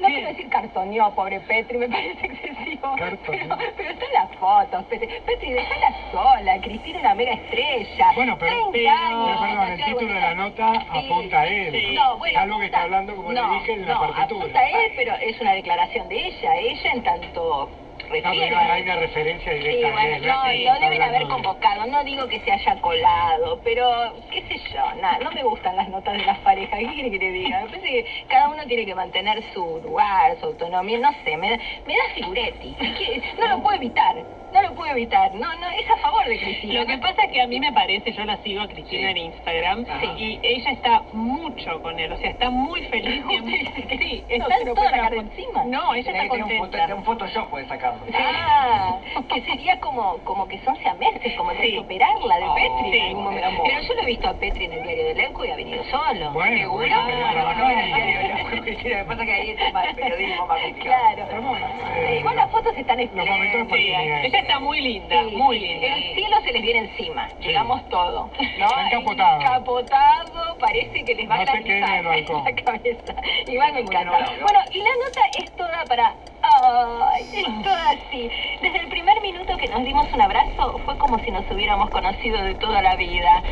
[0.00, 2.94] No quiero decir cartoneó, pobre Petri, me parece excesivo.
[2.98, 5.08] Pero, pero está en las fotos, Petri.
[5.26, 6.60] Petri, déjala sola.
[6.60, 8.12] Cristina es una mega estrella.
[8.14, 11.72] Bueno, pero, 30 pero, años, perdón, el título de la nota apunta a él.
[11.72, 11.94] Sí.
[11.94, 14.24] No, bueno, Salvo que está hablando, como no, le dije, en la no, partitura.
[14.24, 16.56] apunta a él, pero es una declaración de ella.
[16.56, 17.68] Ella en tanto
[18.12, 19.90] hay una referencia Sí, directa.
[19.92, 21.86] bueno, no, lo deben haber convocado.
[21.86, 25.88] No digo que se haya colado, pero qué sé yo, nada, no me gustan las
[25.88, 26.78] notas de las parejas.
[26.80, 27.60] ¿Qué quiere que te diga?
[27.62, 30.98] Me parece que cada uno tiene que mantener su lugar, su autonomía.
[30.98, 31.56] No sé, me da,
[31.86, 32.76] me da figuretti.
[33.38, 34.16] No lo puedo evitar.
[34.52, 35.32] No lo puedo evitar.
[35.34, 36.80] No, no, es a favor de Cristina.
[36.80, 39.16] Lo que pasa es que a mí me parece, yo la sigo a Cristina en
[39.18, 39.86] Instagram,
[40.18, 43.24] y ella está mucho con él, o sea, está muy feliz.
[44.00, 45.64] Sí, No está se lo toda puede la encima.
[45.64, 46.94] No, ella está que tener un, foto, contenta.
[46.94, 48.00] un Photoshop puede sacarlo.
[48.18, 48.98] Ah,
[49.32, 51.72] que sería como, como que son siameses, como que Sí.
[51.72, 53.62] que operarla de Oh, Petri sí, en algún momento.
[53.64, 55.84] Pero yo lo he visto a Petri en el diario del Eco y ha venido
[55.84, 56.30] solo.
[56.32, 56.78] Bueno, ¿Seguro?
[56.78, 60.46] bueno, pero Ah, en el diario, lo que pasa es que ahí es más periodismo
[60.46, 60.58] más.
[60.80, 61.26] Claro.
[61.96, 63.10] Eh, igual las fotos están Los
[64.40, 65.66] Sí, está muy linda, Sí, muy sí.
[65.66, 65.86] linda.
[65.96, 68.30] El cielo se les viene encima, digamos todo.
[68.58, 68.80] ¿no?
[68.86, 69.40] Encapotado.
[69.40, 71.44] Encapotado, parece que les va No a
[72.04, 72.44] balcón.
[72.44, 73.14] la cabeza.
[73.46, 74.04] Igual me encanta.
[74.20, 74.42] no, no.
[74.42, 76.14] Bueno, y la nota es toda para...
[76.42, 78.30] Ay, es toda así.
[78.62, 82.42] Desde el primer minuto que nos dimos un abrazo, fue como si nos hubiéramos conocido
[82.42, 83.42] de toda la vida.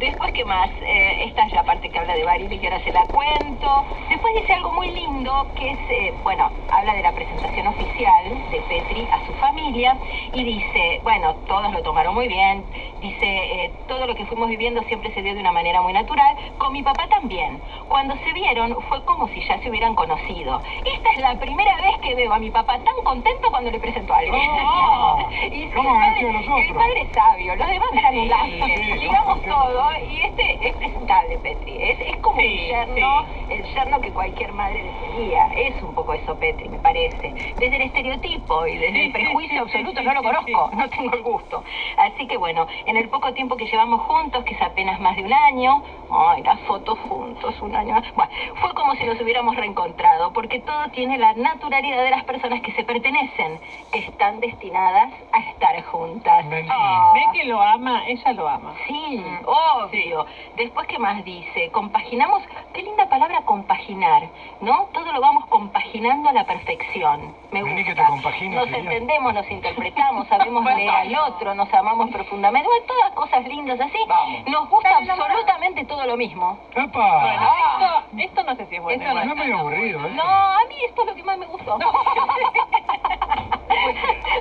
[0.00, 0.70] Después, ¿qué más?
[0.80, 3.84] Eh, esta es la parte que habla de Barili, que ahora se la cuento.
[4.08, 8.60] Después dice algo muy lindo, que es, eh, bueno, habla de la presentación oficial de
[8.62, 9.98] Petri a su familia
[10.32, 12.64] y dice, bueno, todos lo tomaron muy bien.
[13.02, 16.34] Dice, eh, todo lo que fuimos viviendo siempre se dio de una manera muy natural.
[16.56, 17.60] Con mi papá también.
[17.88, 20.62] Cuando se vieron fue como si ya se hubieran conocido.
[20.82, 24.14] Esta es la primera vez que veo a mi papá tan contento cuando le presento
[24.14, 24.48] a alguien.
[24.64, 26.20] Oh, y sí, ¿cómo el padre-
[26.68, 28.98] el padre es sabio, los demás eran un lastre.
[28.98, 31.82] Digamos todo, y este es presentable, Petri.
[31.82, 35.46] Es, es como Sí, un yerno, el yerno que cualquier madre desearía.
[35.54, 37.32] Es un poco eso, Petri, me parece.
[37.58, 40.76] Desde el estereotipo y desde Sí, el prejuicio sí, absoluto sí, no lo conozco, sí.
[40.76, 41.64] no tengo el gusto.
[41.96, 45.24] Así que bueno, en el poco tiempo que llevamos juntos, que es apenas más de
[45.24, 49.56] un año, ay, las fotos juntos, un año más, bueno, fue como si nos hubiéramos
[49.56, 53.58] reencontrado, porque todo tiene la naturalidad de las personas que se pertenecen,
[53.92, 56.44] que están destinadas a estar juntas.
[56.46, 56.74] Mentira.
[56.78, 57.12] Ah.
[57.14, 58.74] Ve que lo ama, ella lo ama.
[58.86, 59.22] Sí,
[59.84, 60.26] obvio.
[60.56, 61.70] Después, ¿qué más dice?
[61.70, 64.28] Compaginamos, qué linda palabra compaginar,
[64.60, 64.88] ¿no?
[64.92, 67.34] Todo lo vamos compaginando a la perfección.
[67.50, 67.76] Me gusta.
[67.84, 68.80] que te compagino, nos señor.
[68.92, 72.68] entendemos, nos interpretamos, sabemos leer al otro, nos amamos profundamente.
[72.68, 73.98] Bueno, todas cosas lindas así.
[74.06, 74.46] Vamos.
[74.46, 76.58] Nos gusta absolutamente todo lo mismo.
[76.74, 77.20] ¡Epa!
[77.22, 78.04] Bueno, Ah.
[78.12, 79.02] esto, esto no sé si es bueno.
[79.02, 80.10] Eso no No es medio aburrido, ¿eh?
[80.14, 81.78] No, a mí esto es lo que más me gustó.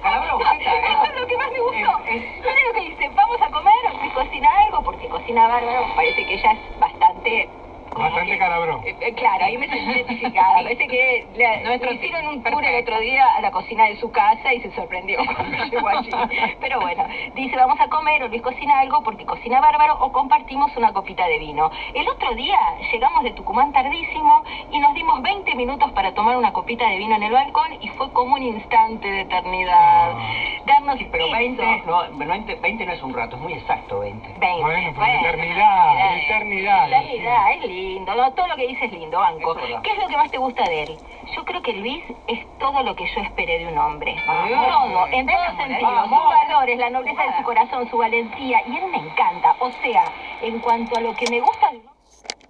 [0.03, 0.81] Palabra objeto, ¿eh?
[0.91, 1.99] Eso es lo que más me gustó.
[2.05, 5.85] Es- es- Mira lo que dice, vamos a comer, me cocina algo, porque cocina bárbaro,
[5.95, 7.49] parece que ella es bastante...
[7.95, 8.81] Bastante que- calabró.
[8.85, 10.55] Eh, eh, claro, ahí me sentí identificada.
[10.55, 14.11] Parece que le, Nuestro hicieron un tour el otro día a la cocina de su
[14.11, 16.09] casa y se sorprendió cuando llegó allí.
[16.59, 20.75] Pero bueno, dice, vamos a comer, o Luis cocina algo porque cocina bárbaro, o compartimos
[20.77, 21.69] una copita de vino.
[21.93, 22.57] El otro día
[22.91, 27.15] llegamos de Tucumán tardísimo y nos dimos 20 minutos para tomar una copita de vino
[27.15, 30.13] en el balcón y fue como un instante de eternidad.
[30.65, 31.35] Darnos Pero eso.
[31.37, 34.27] 20 no, 20, 20 no es un rato, es muy exacto 20.
[34.39, 34.61] 20.
[34.61, 38.31] Bueno, pero eternidad, eternidad, Eternidad, es lindo, ¿no?
[38.33, 39.57] todo lo que dice es lindo, Banco.
[39.59, 39.81] Es.
[39.81, 40.97] ¿Qué es lo que más te gusta de él?
[41.35, 44.15] Yo creo que Luis es todo lo que yo esperé de un hombre.
[44.27, 45.57] Ah, todo, en todo enamorada.
[45.57, 46.03] sentido.
[46.03, 48.61] Sus valores, la nobleza de su corazón, su valentía.
[48.67, 49.55] Y él me encanta.
[49.59, 50.03] O sea,
[50.41, 51.71] en cuanto a lo que me gusta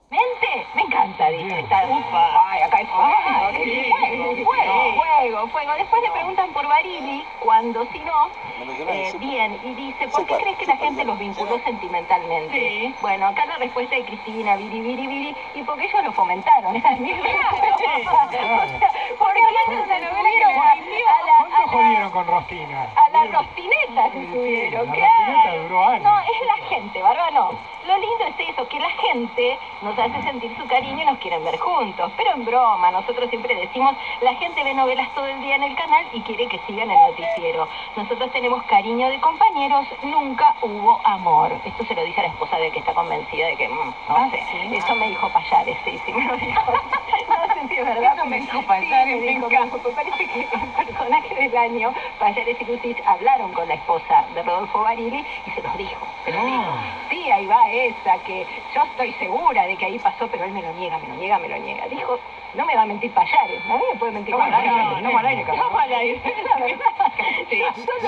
[0.10, 1.60] mente, me encanta, dice.
[1.60, 3.92] Está, ay, acá hay fuego, sí.
[3.92, 4.99] fuego, fuego,
[5.32, 5.72] fuego, fuego.
[5.78, 8.30] Después le preguntan por Barili, cuando si no,
[8.88, 12.54] eh, bien, y dice, ¿por qué crees que la gente los vinculó sentimentalmente?
[12.54, 12.96] Sí.
[13.02, 17.00] Bueno, acá la respuesta de Cristina, viri, viri, viri, y porque ellos lo fomentaron, es
[17.00, 17.14] mi
[19.18, 22.88] Porque ellos se la, a ¿Cuánto la- jodieron con Rostina?
[22.96, 25.26] a la rostineta se subieron, la claro.
[25.26, 26.04] rostineta duró años.
[26.04, 27.52] No, es la gente, Bárbaro.
[27.90, 31.44] Lo lindo es eso, que la gente nos hace sentir su cariño y nos quieren
[31.44, 32.12] ver juntos.
[32.16, 35.76] Pero en broma, nosotros siempre decimos, la gente ve novelas todo el día en el
[35.76, 37.68] canal y quiere que sigan el noticiero.
[37.96, 41.52] Nosotros tenemos cariño de compañeros, nunca hubo amor.
[41.66, 44.16] Esto se lo dice a la esposa de que está convencida de que, mm, no
[44.16, 44.44] Ah, sé,
[44.76, 46.62] eso me dijo Payares, sí, sí, me lo dijo.
[47.30, 48.14] No sé si es verdad.
[48.16, 49.78] Eso me dijo Sí, Payares, me me dijo, encanta.
[49.78, 54.44] me parece que el personaje del año, Payares y Lucis, hablaron con la esposa de
[54.44, 56.08] Rodolfo Barili y se los dijo.
[56.26, 56.74] Se los dijo.
[57.10, 60.62] Sí, ahí va esa, que yo estoy segura de que ahí pasó, pero él me
[60.62, 61.88] lo niega, me lo niega, me lo niega.
[61.88, 62.20] Dijo,
[62.54, 63.78] no me va a mentir Payares, ¿no?
[63.78, 65.02] Me puede mentir No, aire, Payares.
[65.04, 65.72] no, al aire, Carlos.
[65.72, 66.22] No, aire,
[66.56, 66.86] la verdad.
[67.50, 67.62] Sí.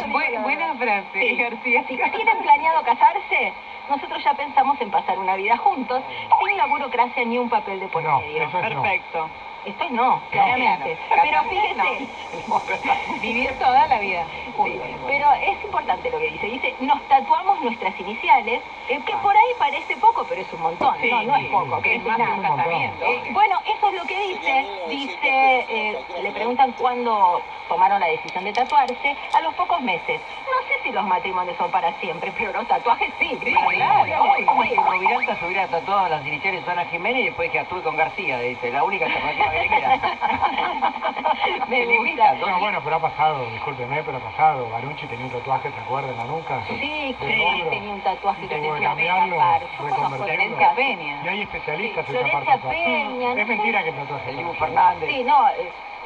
[0.08, 1.36] Bu- buena frase, Sí.
[1.36, 1.84] García.
[1.88, 3.54] Si tienen planeado casarse,
[3.90, 6.02] nosotros ya pensamos en pasar una vida juntos,
[6.46, 8.44] sin la burocracia ni un papel de por No, medio.
[8.50, 8.62] no.
[8.62, 9.30] Perfecto.
[9.66, 10.98] Estoy no, claramente.
[11.10, 12.08] Pero fíjese,
[13.22, 14.26] Vivir toda la vida.
[14.64, 16.48] Sí, pero es importante lo que dice.
[16.48, 20.96] Dice, nos tatuamos nuestras iniciales, eh, que por ahí parece poco, pero es un montón.
[21.02, 22.66] Sí, no, no es poco, que es más nada.
[22.66, 22.74] un.
[22.74, 24.66] Eh, bueno, eso es lo que dice.
[24.90, 29.16] Dice, eh, le preguntan cuándo tomaron la decisión de tatuarse.
[29.34, 30.22] A los pocos meses.
[30.46, 33.38] No sé si los matrimonios son para siempre, pero los tatuajes sí.
[33.44, 34.06] Sí, claro.
[34.06, 34.46] claro.
[34.46, 37.82] Como si Roviralta se hubiera tatuado las iniciales de Ana Jiménez y después que actúe
[37.82, 38.72] con García, dice.
[38.72, 39.51] La única alternativa.
[41.68, 42.34] Me gusta.
[42.40, 44.70] Bueno, bueno, pero ha pasado, discúlpeme, pero ha pasado.
[44.70, 46.12] Barucci tenía un tatuaje, ¿se acuerdan?
[46.12, 46.64] En la nuca.
[46.68, 49.38] Sí, De sí, tenía un tatuaje que Tuvo que cambiarlo,
[49.80, 50.76] reconvertirlo.
[50.76, 51.22] Peña.
[51.24, 53.38] Y hay especialistas en tapar tatuajes.
[53.38, 54.30] Es mentira que el tatuaje.
[54.30, 55.10] El Dibu Fernández.
[55.10, 55.48] Sí, no,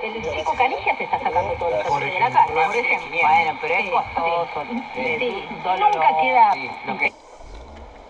[0.03, 3.17] el chico Canigia se está sacando todos los Por tatuajes de la cara, por ejemplo.
[3.21, 4.63] Bueno, pero es costoso.
[4.93, 6.53] Sí, sí, solo nunca queda...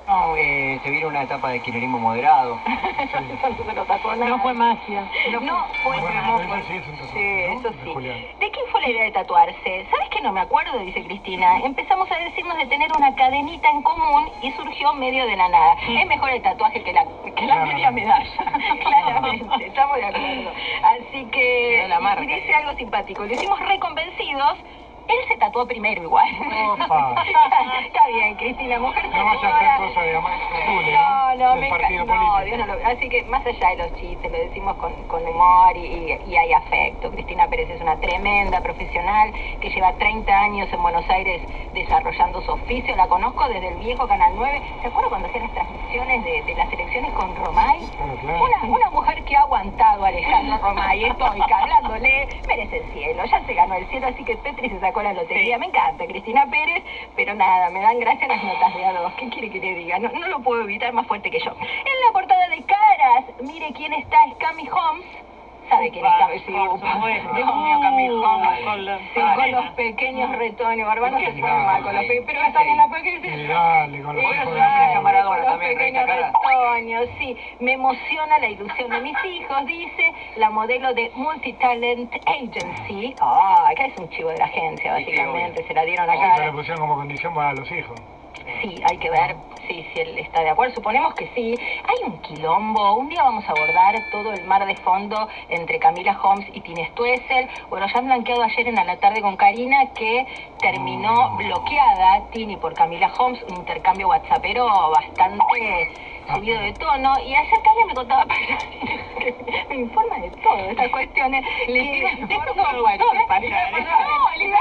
[0.08, 2.60] No, eh, se viene una etapa de kirchnerismo moderado.
[2.64, 4.30] no se lo tatuó nada.
[4.30, 5.10] No fue magia.
[5.32, 5.39] No
[5.84, 7.60] fue Bueno, no eso fue- sí es un tatuaje, Sí, ¿no?
[7.60, 7.91] eso De sí.
[7.93, 8.18] Julián.
[8.39, 9.88] ¿De quién fue la idea de tatuarse?
[9.89, 10.78] ¿Sabes que no me acuerdo?
[10.80, 11.58] Dice Cristina.
[11.64, 15.74] Empezamos a decirnos de tener una cadenita en común y surgió medio de la nada.
[15.99, 17.03] Es mejor el tatuaje que la,
[17.36, 18.30] que la media medalla.
[18.84, 20.51] Claramente, estamos de acuerdo.
[20.84, 22.24] Así que No la marca.
[22.24, 23.26] y dice algo simpático.
[23.26, 24.60] Lo hicimos reconvencidos.
[25.08, 26.26] Él se tatuó primero igual.
[26.82, 27.24] Opa.
[27.86, 30.39] Está bien, Cristina, mujer No vaya a hacer cosa de amar
[30.91, 32.06] No, no, me partido.
[32.06, 32.45] No, político.
[32.45, 35.78] Dios no lo- Así que más allá de los chistes, lo decimos con, con humor
[35.78, 37.12] y, hay afecto.
[37.12, 39.32] Cristina Pérez es una tremenda profesional
[39.62, 41.41] que lleva 30 años en Buenos Aires
[41.74, 42.95] desarrollando su oficio.
[42.95, 44.62] La conozco desde el viejo Canal 9.
[44.82, 46.72] ¿Se acuerdan cuando hacían las transmisiones de, de las
[47.04, 47.82] con Romay?
[48.00, 53.46] Una, una mujer que ha aguantado a Alejandro Romay, estoica, hablándole, merece el cielo, ya
[53.46, 55.58] se ganó el cielo, así que Petri se sacó la lotería.
[55.58, 56.84] Me encanta Cristina Pérez,
[57.16, 59.14] pero nada, me dan gracia las notas de a dos.
[59.16, 60.00] ¿Qué quiere que le diga?
[60.00, 61.52] No, no lo puedo evitar más fuerte que yo.
[61.52, 65.24] En la portada de caras, mire quién está, es Cami Holmes.
[65.70, 66.82] ¿Sabe quién es Cami Sí, Holmes?
[66.82, 67.34] por supuesto.
[67.34, 68.86] Dios mío, Cami Holmes, con
[69.36, 72.88] con los pequeños retones, Barbano se fue mal con los pequeños, pero están en la
[73.47, 77.38] dale, con los pequeños retoños, sí.
[77.59, 83.16] Me emociona la ilusión de mis hijos, dice la modelo de Multitalent Agency.
[83.22, 86.38] Ah, acá es un chivo de la agencia, básicamente, se la dieron acá.
[86.38, 87.99] se le pusieron como condición para los hijos.
[88.61, 89.36] Sí, hay que ver
[89.68, 90.76] sí, si él está de acuerdo.
[90.76, 91.57] Suponemos que sí.
[91.84, 92.95] Hay un quilombo.
[92.95, 96.88] Un día vamos a abordar todo el mar de fondo entre Camila Holmes y Tine
[96.91, 97.47] Stuessel.
[97.70, 100.26] Bueno, ya han blanqueado ayer en la tarde con Karina que
[100.72, 105.91] terminó bloqueada Tini por Camila Holmes, un intercambio whatsappero bastante
[106.34, 107.13] subido de tono.
[107.20, 108.26] Y ayer Carla me contaba
[109.20, 109.36] que
[109.70, 111.45] me informa de todo estas cuestiones.
[111.68, 113.28] Le que- WhatsApp.
[113.28, 113.43] Pasar.
[113.43, 113.47] No,
[114.38, 114.53] le Me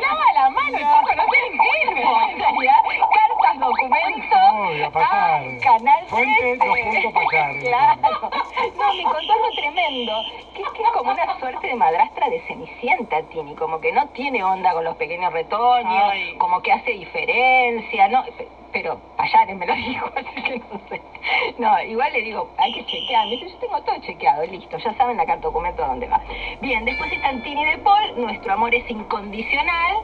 [0.00, 0.78] lava la mano
[1.16, 1.90] no sé en qué.
[1.94, 2.74] me gustaría.
[3.14, 4.46] Cartas, documentos.
[5.62, 6.66] Canal Fuente, 13.
[6.66, 7.52] dos puntos, pasar.
[7.64, 8.00] Claro.
[8.78, 10.12] No, me contó algo tremendo.
[10.54, 13.54] Que es que es como una suerte de madrastra de Cenicienta, Tini.
[13.54, 15.92] Como que no tiene onda con los pequeños retoños.
[16.10, 16.34] Ay.
[16.38, 18.08] Como que hace diferencia.
[18.08, 21.00] No, Pe- pero Payares me lo dijo, así que no sé.
[21.58, 23.26] No, igual le digo, hay que chequear.
[23.26, 24.76] Me dice, yo tengo todo chequeado, listo.
[24.78, 26.20] Ya saben la carta documento a dónde va.
[26.60, 28.20] Bien, después están Tini de Paul.
[28.20, 29.96] Nuestro amor es incondicional.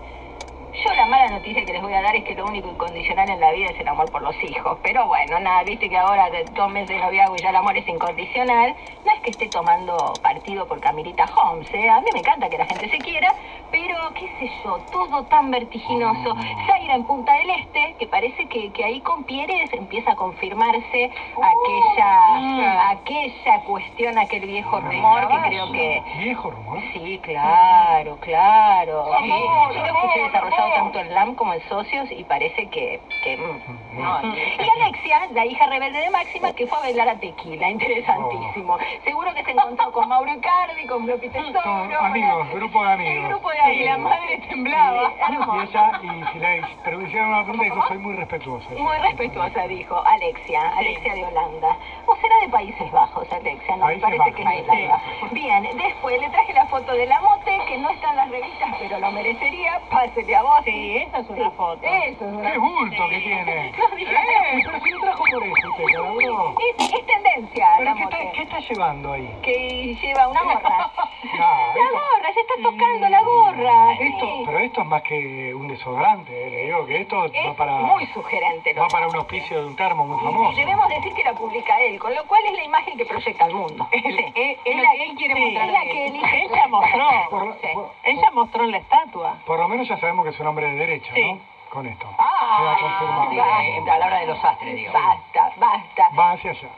[0.73, 3.41] Yo la mala noticia que les voy a dar es que lo único incondicional en
[3.41, 4.79] la vida es el amor por los hijos.
[4.83, 7.77] Pero bueno, nada, viste que ahora de dos meses de noviazgo y ya el amor
[7.77, 8.75] es incondicional.
[9.05, 11.89] No es que esté tomando partido por Camilita Holmes, ¿eh?
[11.89, 13.35] A mí me encanta que la gente se quiera,
[13.71, 16.37] pero qué sé yo, todo tan vertiginoso.
[16.67, 21.11] Zaira en Punta del Este, que parece que, que ahí con Pieres empieza a confirmarse
[21.37, 26.03] aquella, aquella cuestión, aquel viejo rumor que creo que...
[26.19, 26.79] Viejo rumor.
[26.93, 29.07] Sí, claro, claro.
[29.23, 30.31] Sí, yo lo escuché
[30.75, 33.01] tanto en LAM como en Socios y parece que...
[33.25, 34.35] que mm, no.
[34.35, 38.79] Y Alexia, la hija rebelde de Máxima, que fue a bailar a Tequila, interesantísimo.
[39.05, 41.63] Seguro que se encontró con Mauro Icardi, con Floppy Tesoro.
[41.63, 43.29] Son amigos, grupo de El amigos.
[43.29, 43.85] grupo de amigos.
[43.87, 45.13] la madre temblaba.
[45.31, 48.69] Y ella, y pero me hicieron una pregunta y dijo, soy muy respetuosa.
[48.71, 51.77] Muy respetuosa, dijo Alexia, Alexia de Holanda.
[52.07, 55.01] O será de Países Bajos, Alexia, no, me parece que es Bajos, de Holanda.
[55.33, 58.69] Bien, después le traje la foto de la mote, que no está en las revistas,
[58.79, 59.81] pero lo merecería.
[59.91, 60.50] Pásele a vos.
[60.65, 61.81] Sí, esa es una Sí, foto.
[61.83, 63.73] Eso es una ¡Qué bulto que tiene!
[63.81, 64.63] No ¡Eh!
[64.65, 66.55] Pero si lo trajo por eso usted, cabrón.
[66.79, 69.35] Es, es tendencia ¿Pero la qué está, qué está llevando ahí?
[69.43, 70.91] Que lleva una gorra.
[71.43, 73.90] Ah, La esto- gorra, se está tocando la gorra.
[74.01, 77.55] Esto, pero esto es más que un desodorante, eh, le digo que esto va Es
[77.57, 78.73] para, muy sugerente.
[78.75, 79.19] va para un hace.
[79.19, 80.57] auspicio de un termo muy Y famoso.
[80.57, 83.55] debemos decir que la publica él, con lo cual es la imagen que proyecta al
[83.55, 83.87] mundo.
[83.93, 85.67] Es, la que él quiere mostrar.
[85.67, 86.43] es la que elige.
[86.47, 87.09] Ella mostró.
[87.31, 87.67] Por, Sí.
[87.75, 89.37] por- Ella mostró en la estatua.
[89.47, 91.33] por lo menos ya sabemos que es un hombre de derecha, Sí.
[91.33, 91.39] ¿no?
[91.71, 92.07] Con esto.
[92.19, 93.37] Ah, Queda confirmado.
[93.37, 93.95] basta.
[93.95, 94.93] a la hora de los astres, digo.
[94.93, 96.09] Basta, basta.
[96.19, 96.69] Va hacia allá.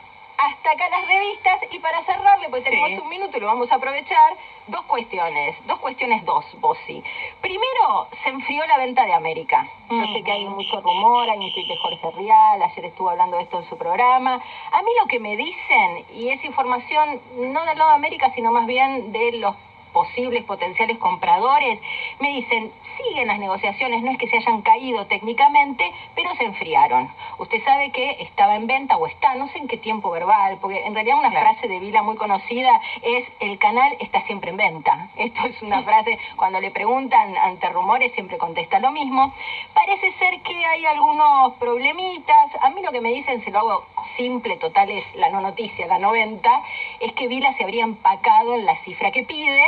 [0.46, 2.98] Hasta acá las revistas y para cerrarle, pues tenemos Sí.
[2.98, 4.36] un minuto y lo vamos a aprovechar,
[4.66, 7.02] dos cuestiones, dos cuestiones dos, Bossi.
[7.40, 9.68] Primero, se enfrió la venta de América.
[9.90, 13.36] Yo sé que hay mucho rumor, hay un tuit de Jorge Rial, ayer estuvo hablando
[13.36, 14.40] de esto en su programa.
[14.72, 18.50] A mí lo que me dicen, y es información no del lado de América, sino
[18.52, 19.54] más bien de los
[19.92, 21.78] posibles potenciales compradores,
[22.20, 27.10] me dicen, siguen las negociaciones, no es que se hayan caído técnicamente, pero se enfriaron.
[27.38, 30.84] Usted sabe que estaba en venta o está, no sé en qué tiempo verbal, porque
[30.84, 35.08] en realidad una frase de Vila muy conocida es el canal está siempre en venta.
[35.16, 39.34] Esto es una frase, cuando le preguntan ante rumores siempre contesta lo mismo.
[39.74, 43.84] Parece ser que hay algunos problemitas, a mí lo que me dicen, se lo hago
[44.16, 46.62] simple, total es la no noticia, la 90,
[47.00, 49.64] es que Vila se habría empacado en la cifra que pide,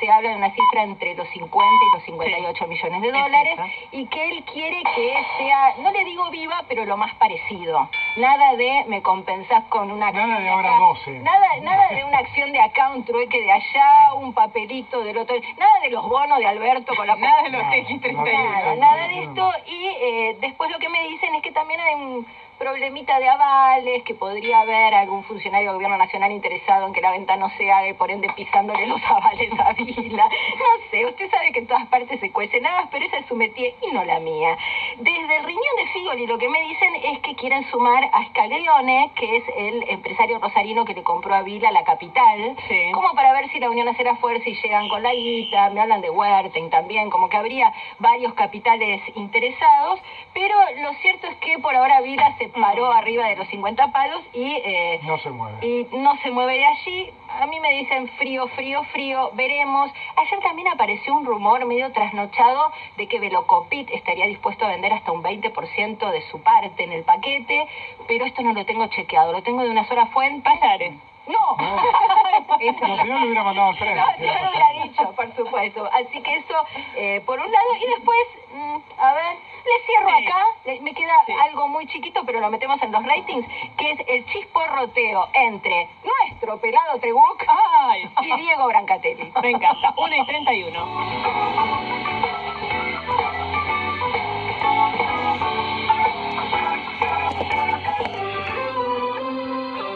[0.00, 3.58] se habla de una cifra entre los 50 y los 58 millones de Es dólares
[3.92, 7.88] y que él quiere que sea, no le digo viva, pero lo más parecido.
[8.16, 11.10] Nada de me compensás con una Nada acción de ahora acá, 12.
[11.20, 15.36] Nada, nada de una acción de acá, un trueque de allá, un papelito del otro,
[15.58, 18.12] nada de los bonos de Alberto con la Nada de los No, TX31.
[18.12, 19.52] no, Nada, nada de esto.
[19.66, 22.26] Y eh, después lo que me dicen es que también hay un
[22.70, 27.10] problemita de avales, que podría haber algún funcionario del gobierno nacional interesado en que la
[27.10, 30.28] venta no se haga y por ende pisándole los avales a Vila.
[30.28, 33.34] No sé, usted sabe que en todas partes se cuecen habas, pero esa es su
[33.34, 34.58] métier y no la mía.
[34.98, 39.10] Desde el riñón de Figoli lo que me dicen es que quieren sumar a Scaleone,
[39.14, 42.92] que es el empresario rosarino que le compró a Vila la capital, Sí.
[42.92, 45.80] como para ver si la unión hace la fuerza y llegan con la guita, me
[45.80, 49.98] hablan de Huerten también, como que habría varios capitales interesados,
[50.34, 54.22] pero lo cierto es que por ahora Vila se paró arriba de los 50 palos
[54.32, 55.66] y, eh, No se mueve.
[55.66, 57.10] y no se mueve de allí.
[57.40, 59.90] A mí me dicen frío, frío, frío, veremos.
[60.16, 65.12] Ayer también apareció un rumor medio trasnochado de que Velocopit estaría dispuesto a vender hasta
[65.12, 67.66] un 20% de su parte en el paquete,
[68.08, 70.48] pero esto no lo tengo chequeado, lo tengo de una sola fuente.
[70.50, 70.94] Payares.
[71.30, 71.56] No.
[72.60, 73.96] Eso No, si no, lo hubiera mandado al tren.
[73.96, 75.88] no, yo no lo hubiera dicho, por supuesto.
[75.92, 76.54] Así que eso,
[76.96, 77.74] eh, por un lado.
[77.80, 78.18] Y después,
[78.52, 80.26] mm, a ver, le cierro Sí.
[80.26, 80.44] acá.
[80.64, 81.32] le- me queda Sí.
[81.42, 86.58] algo muy chiquito, pero lo metemos en los ratings, que es el chisporroteo entre nuestro
[86.58, 89.32] pelado Trebuc Ay, y Diego Brancatelli.
[89.42, 89.94] me encanta.
[89.96, 90.80] 1 y 31.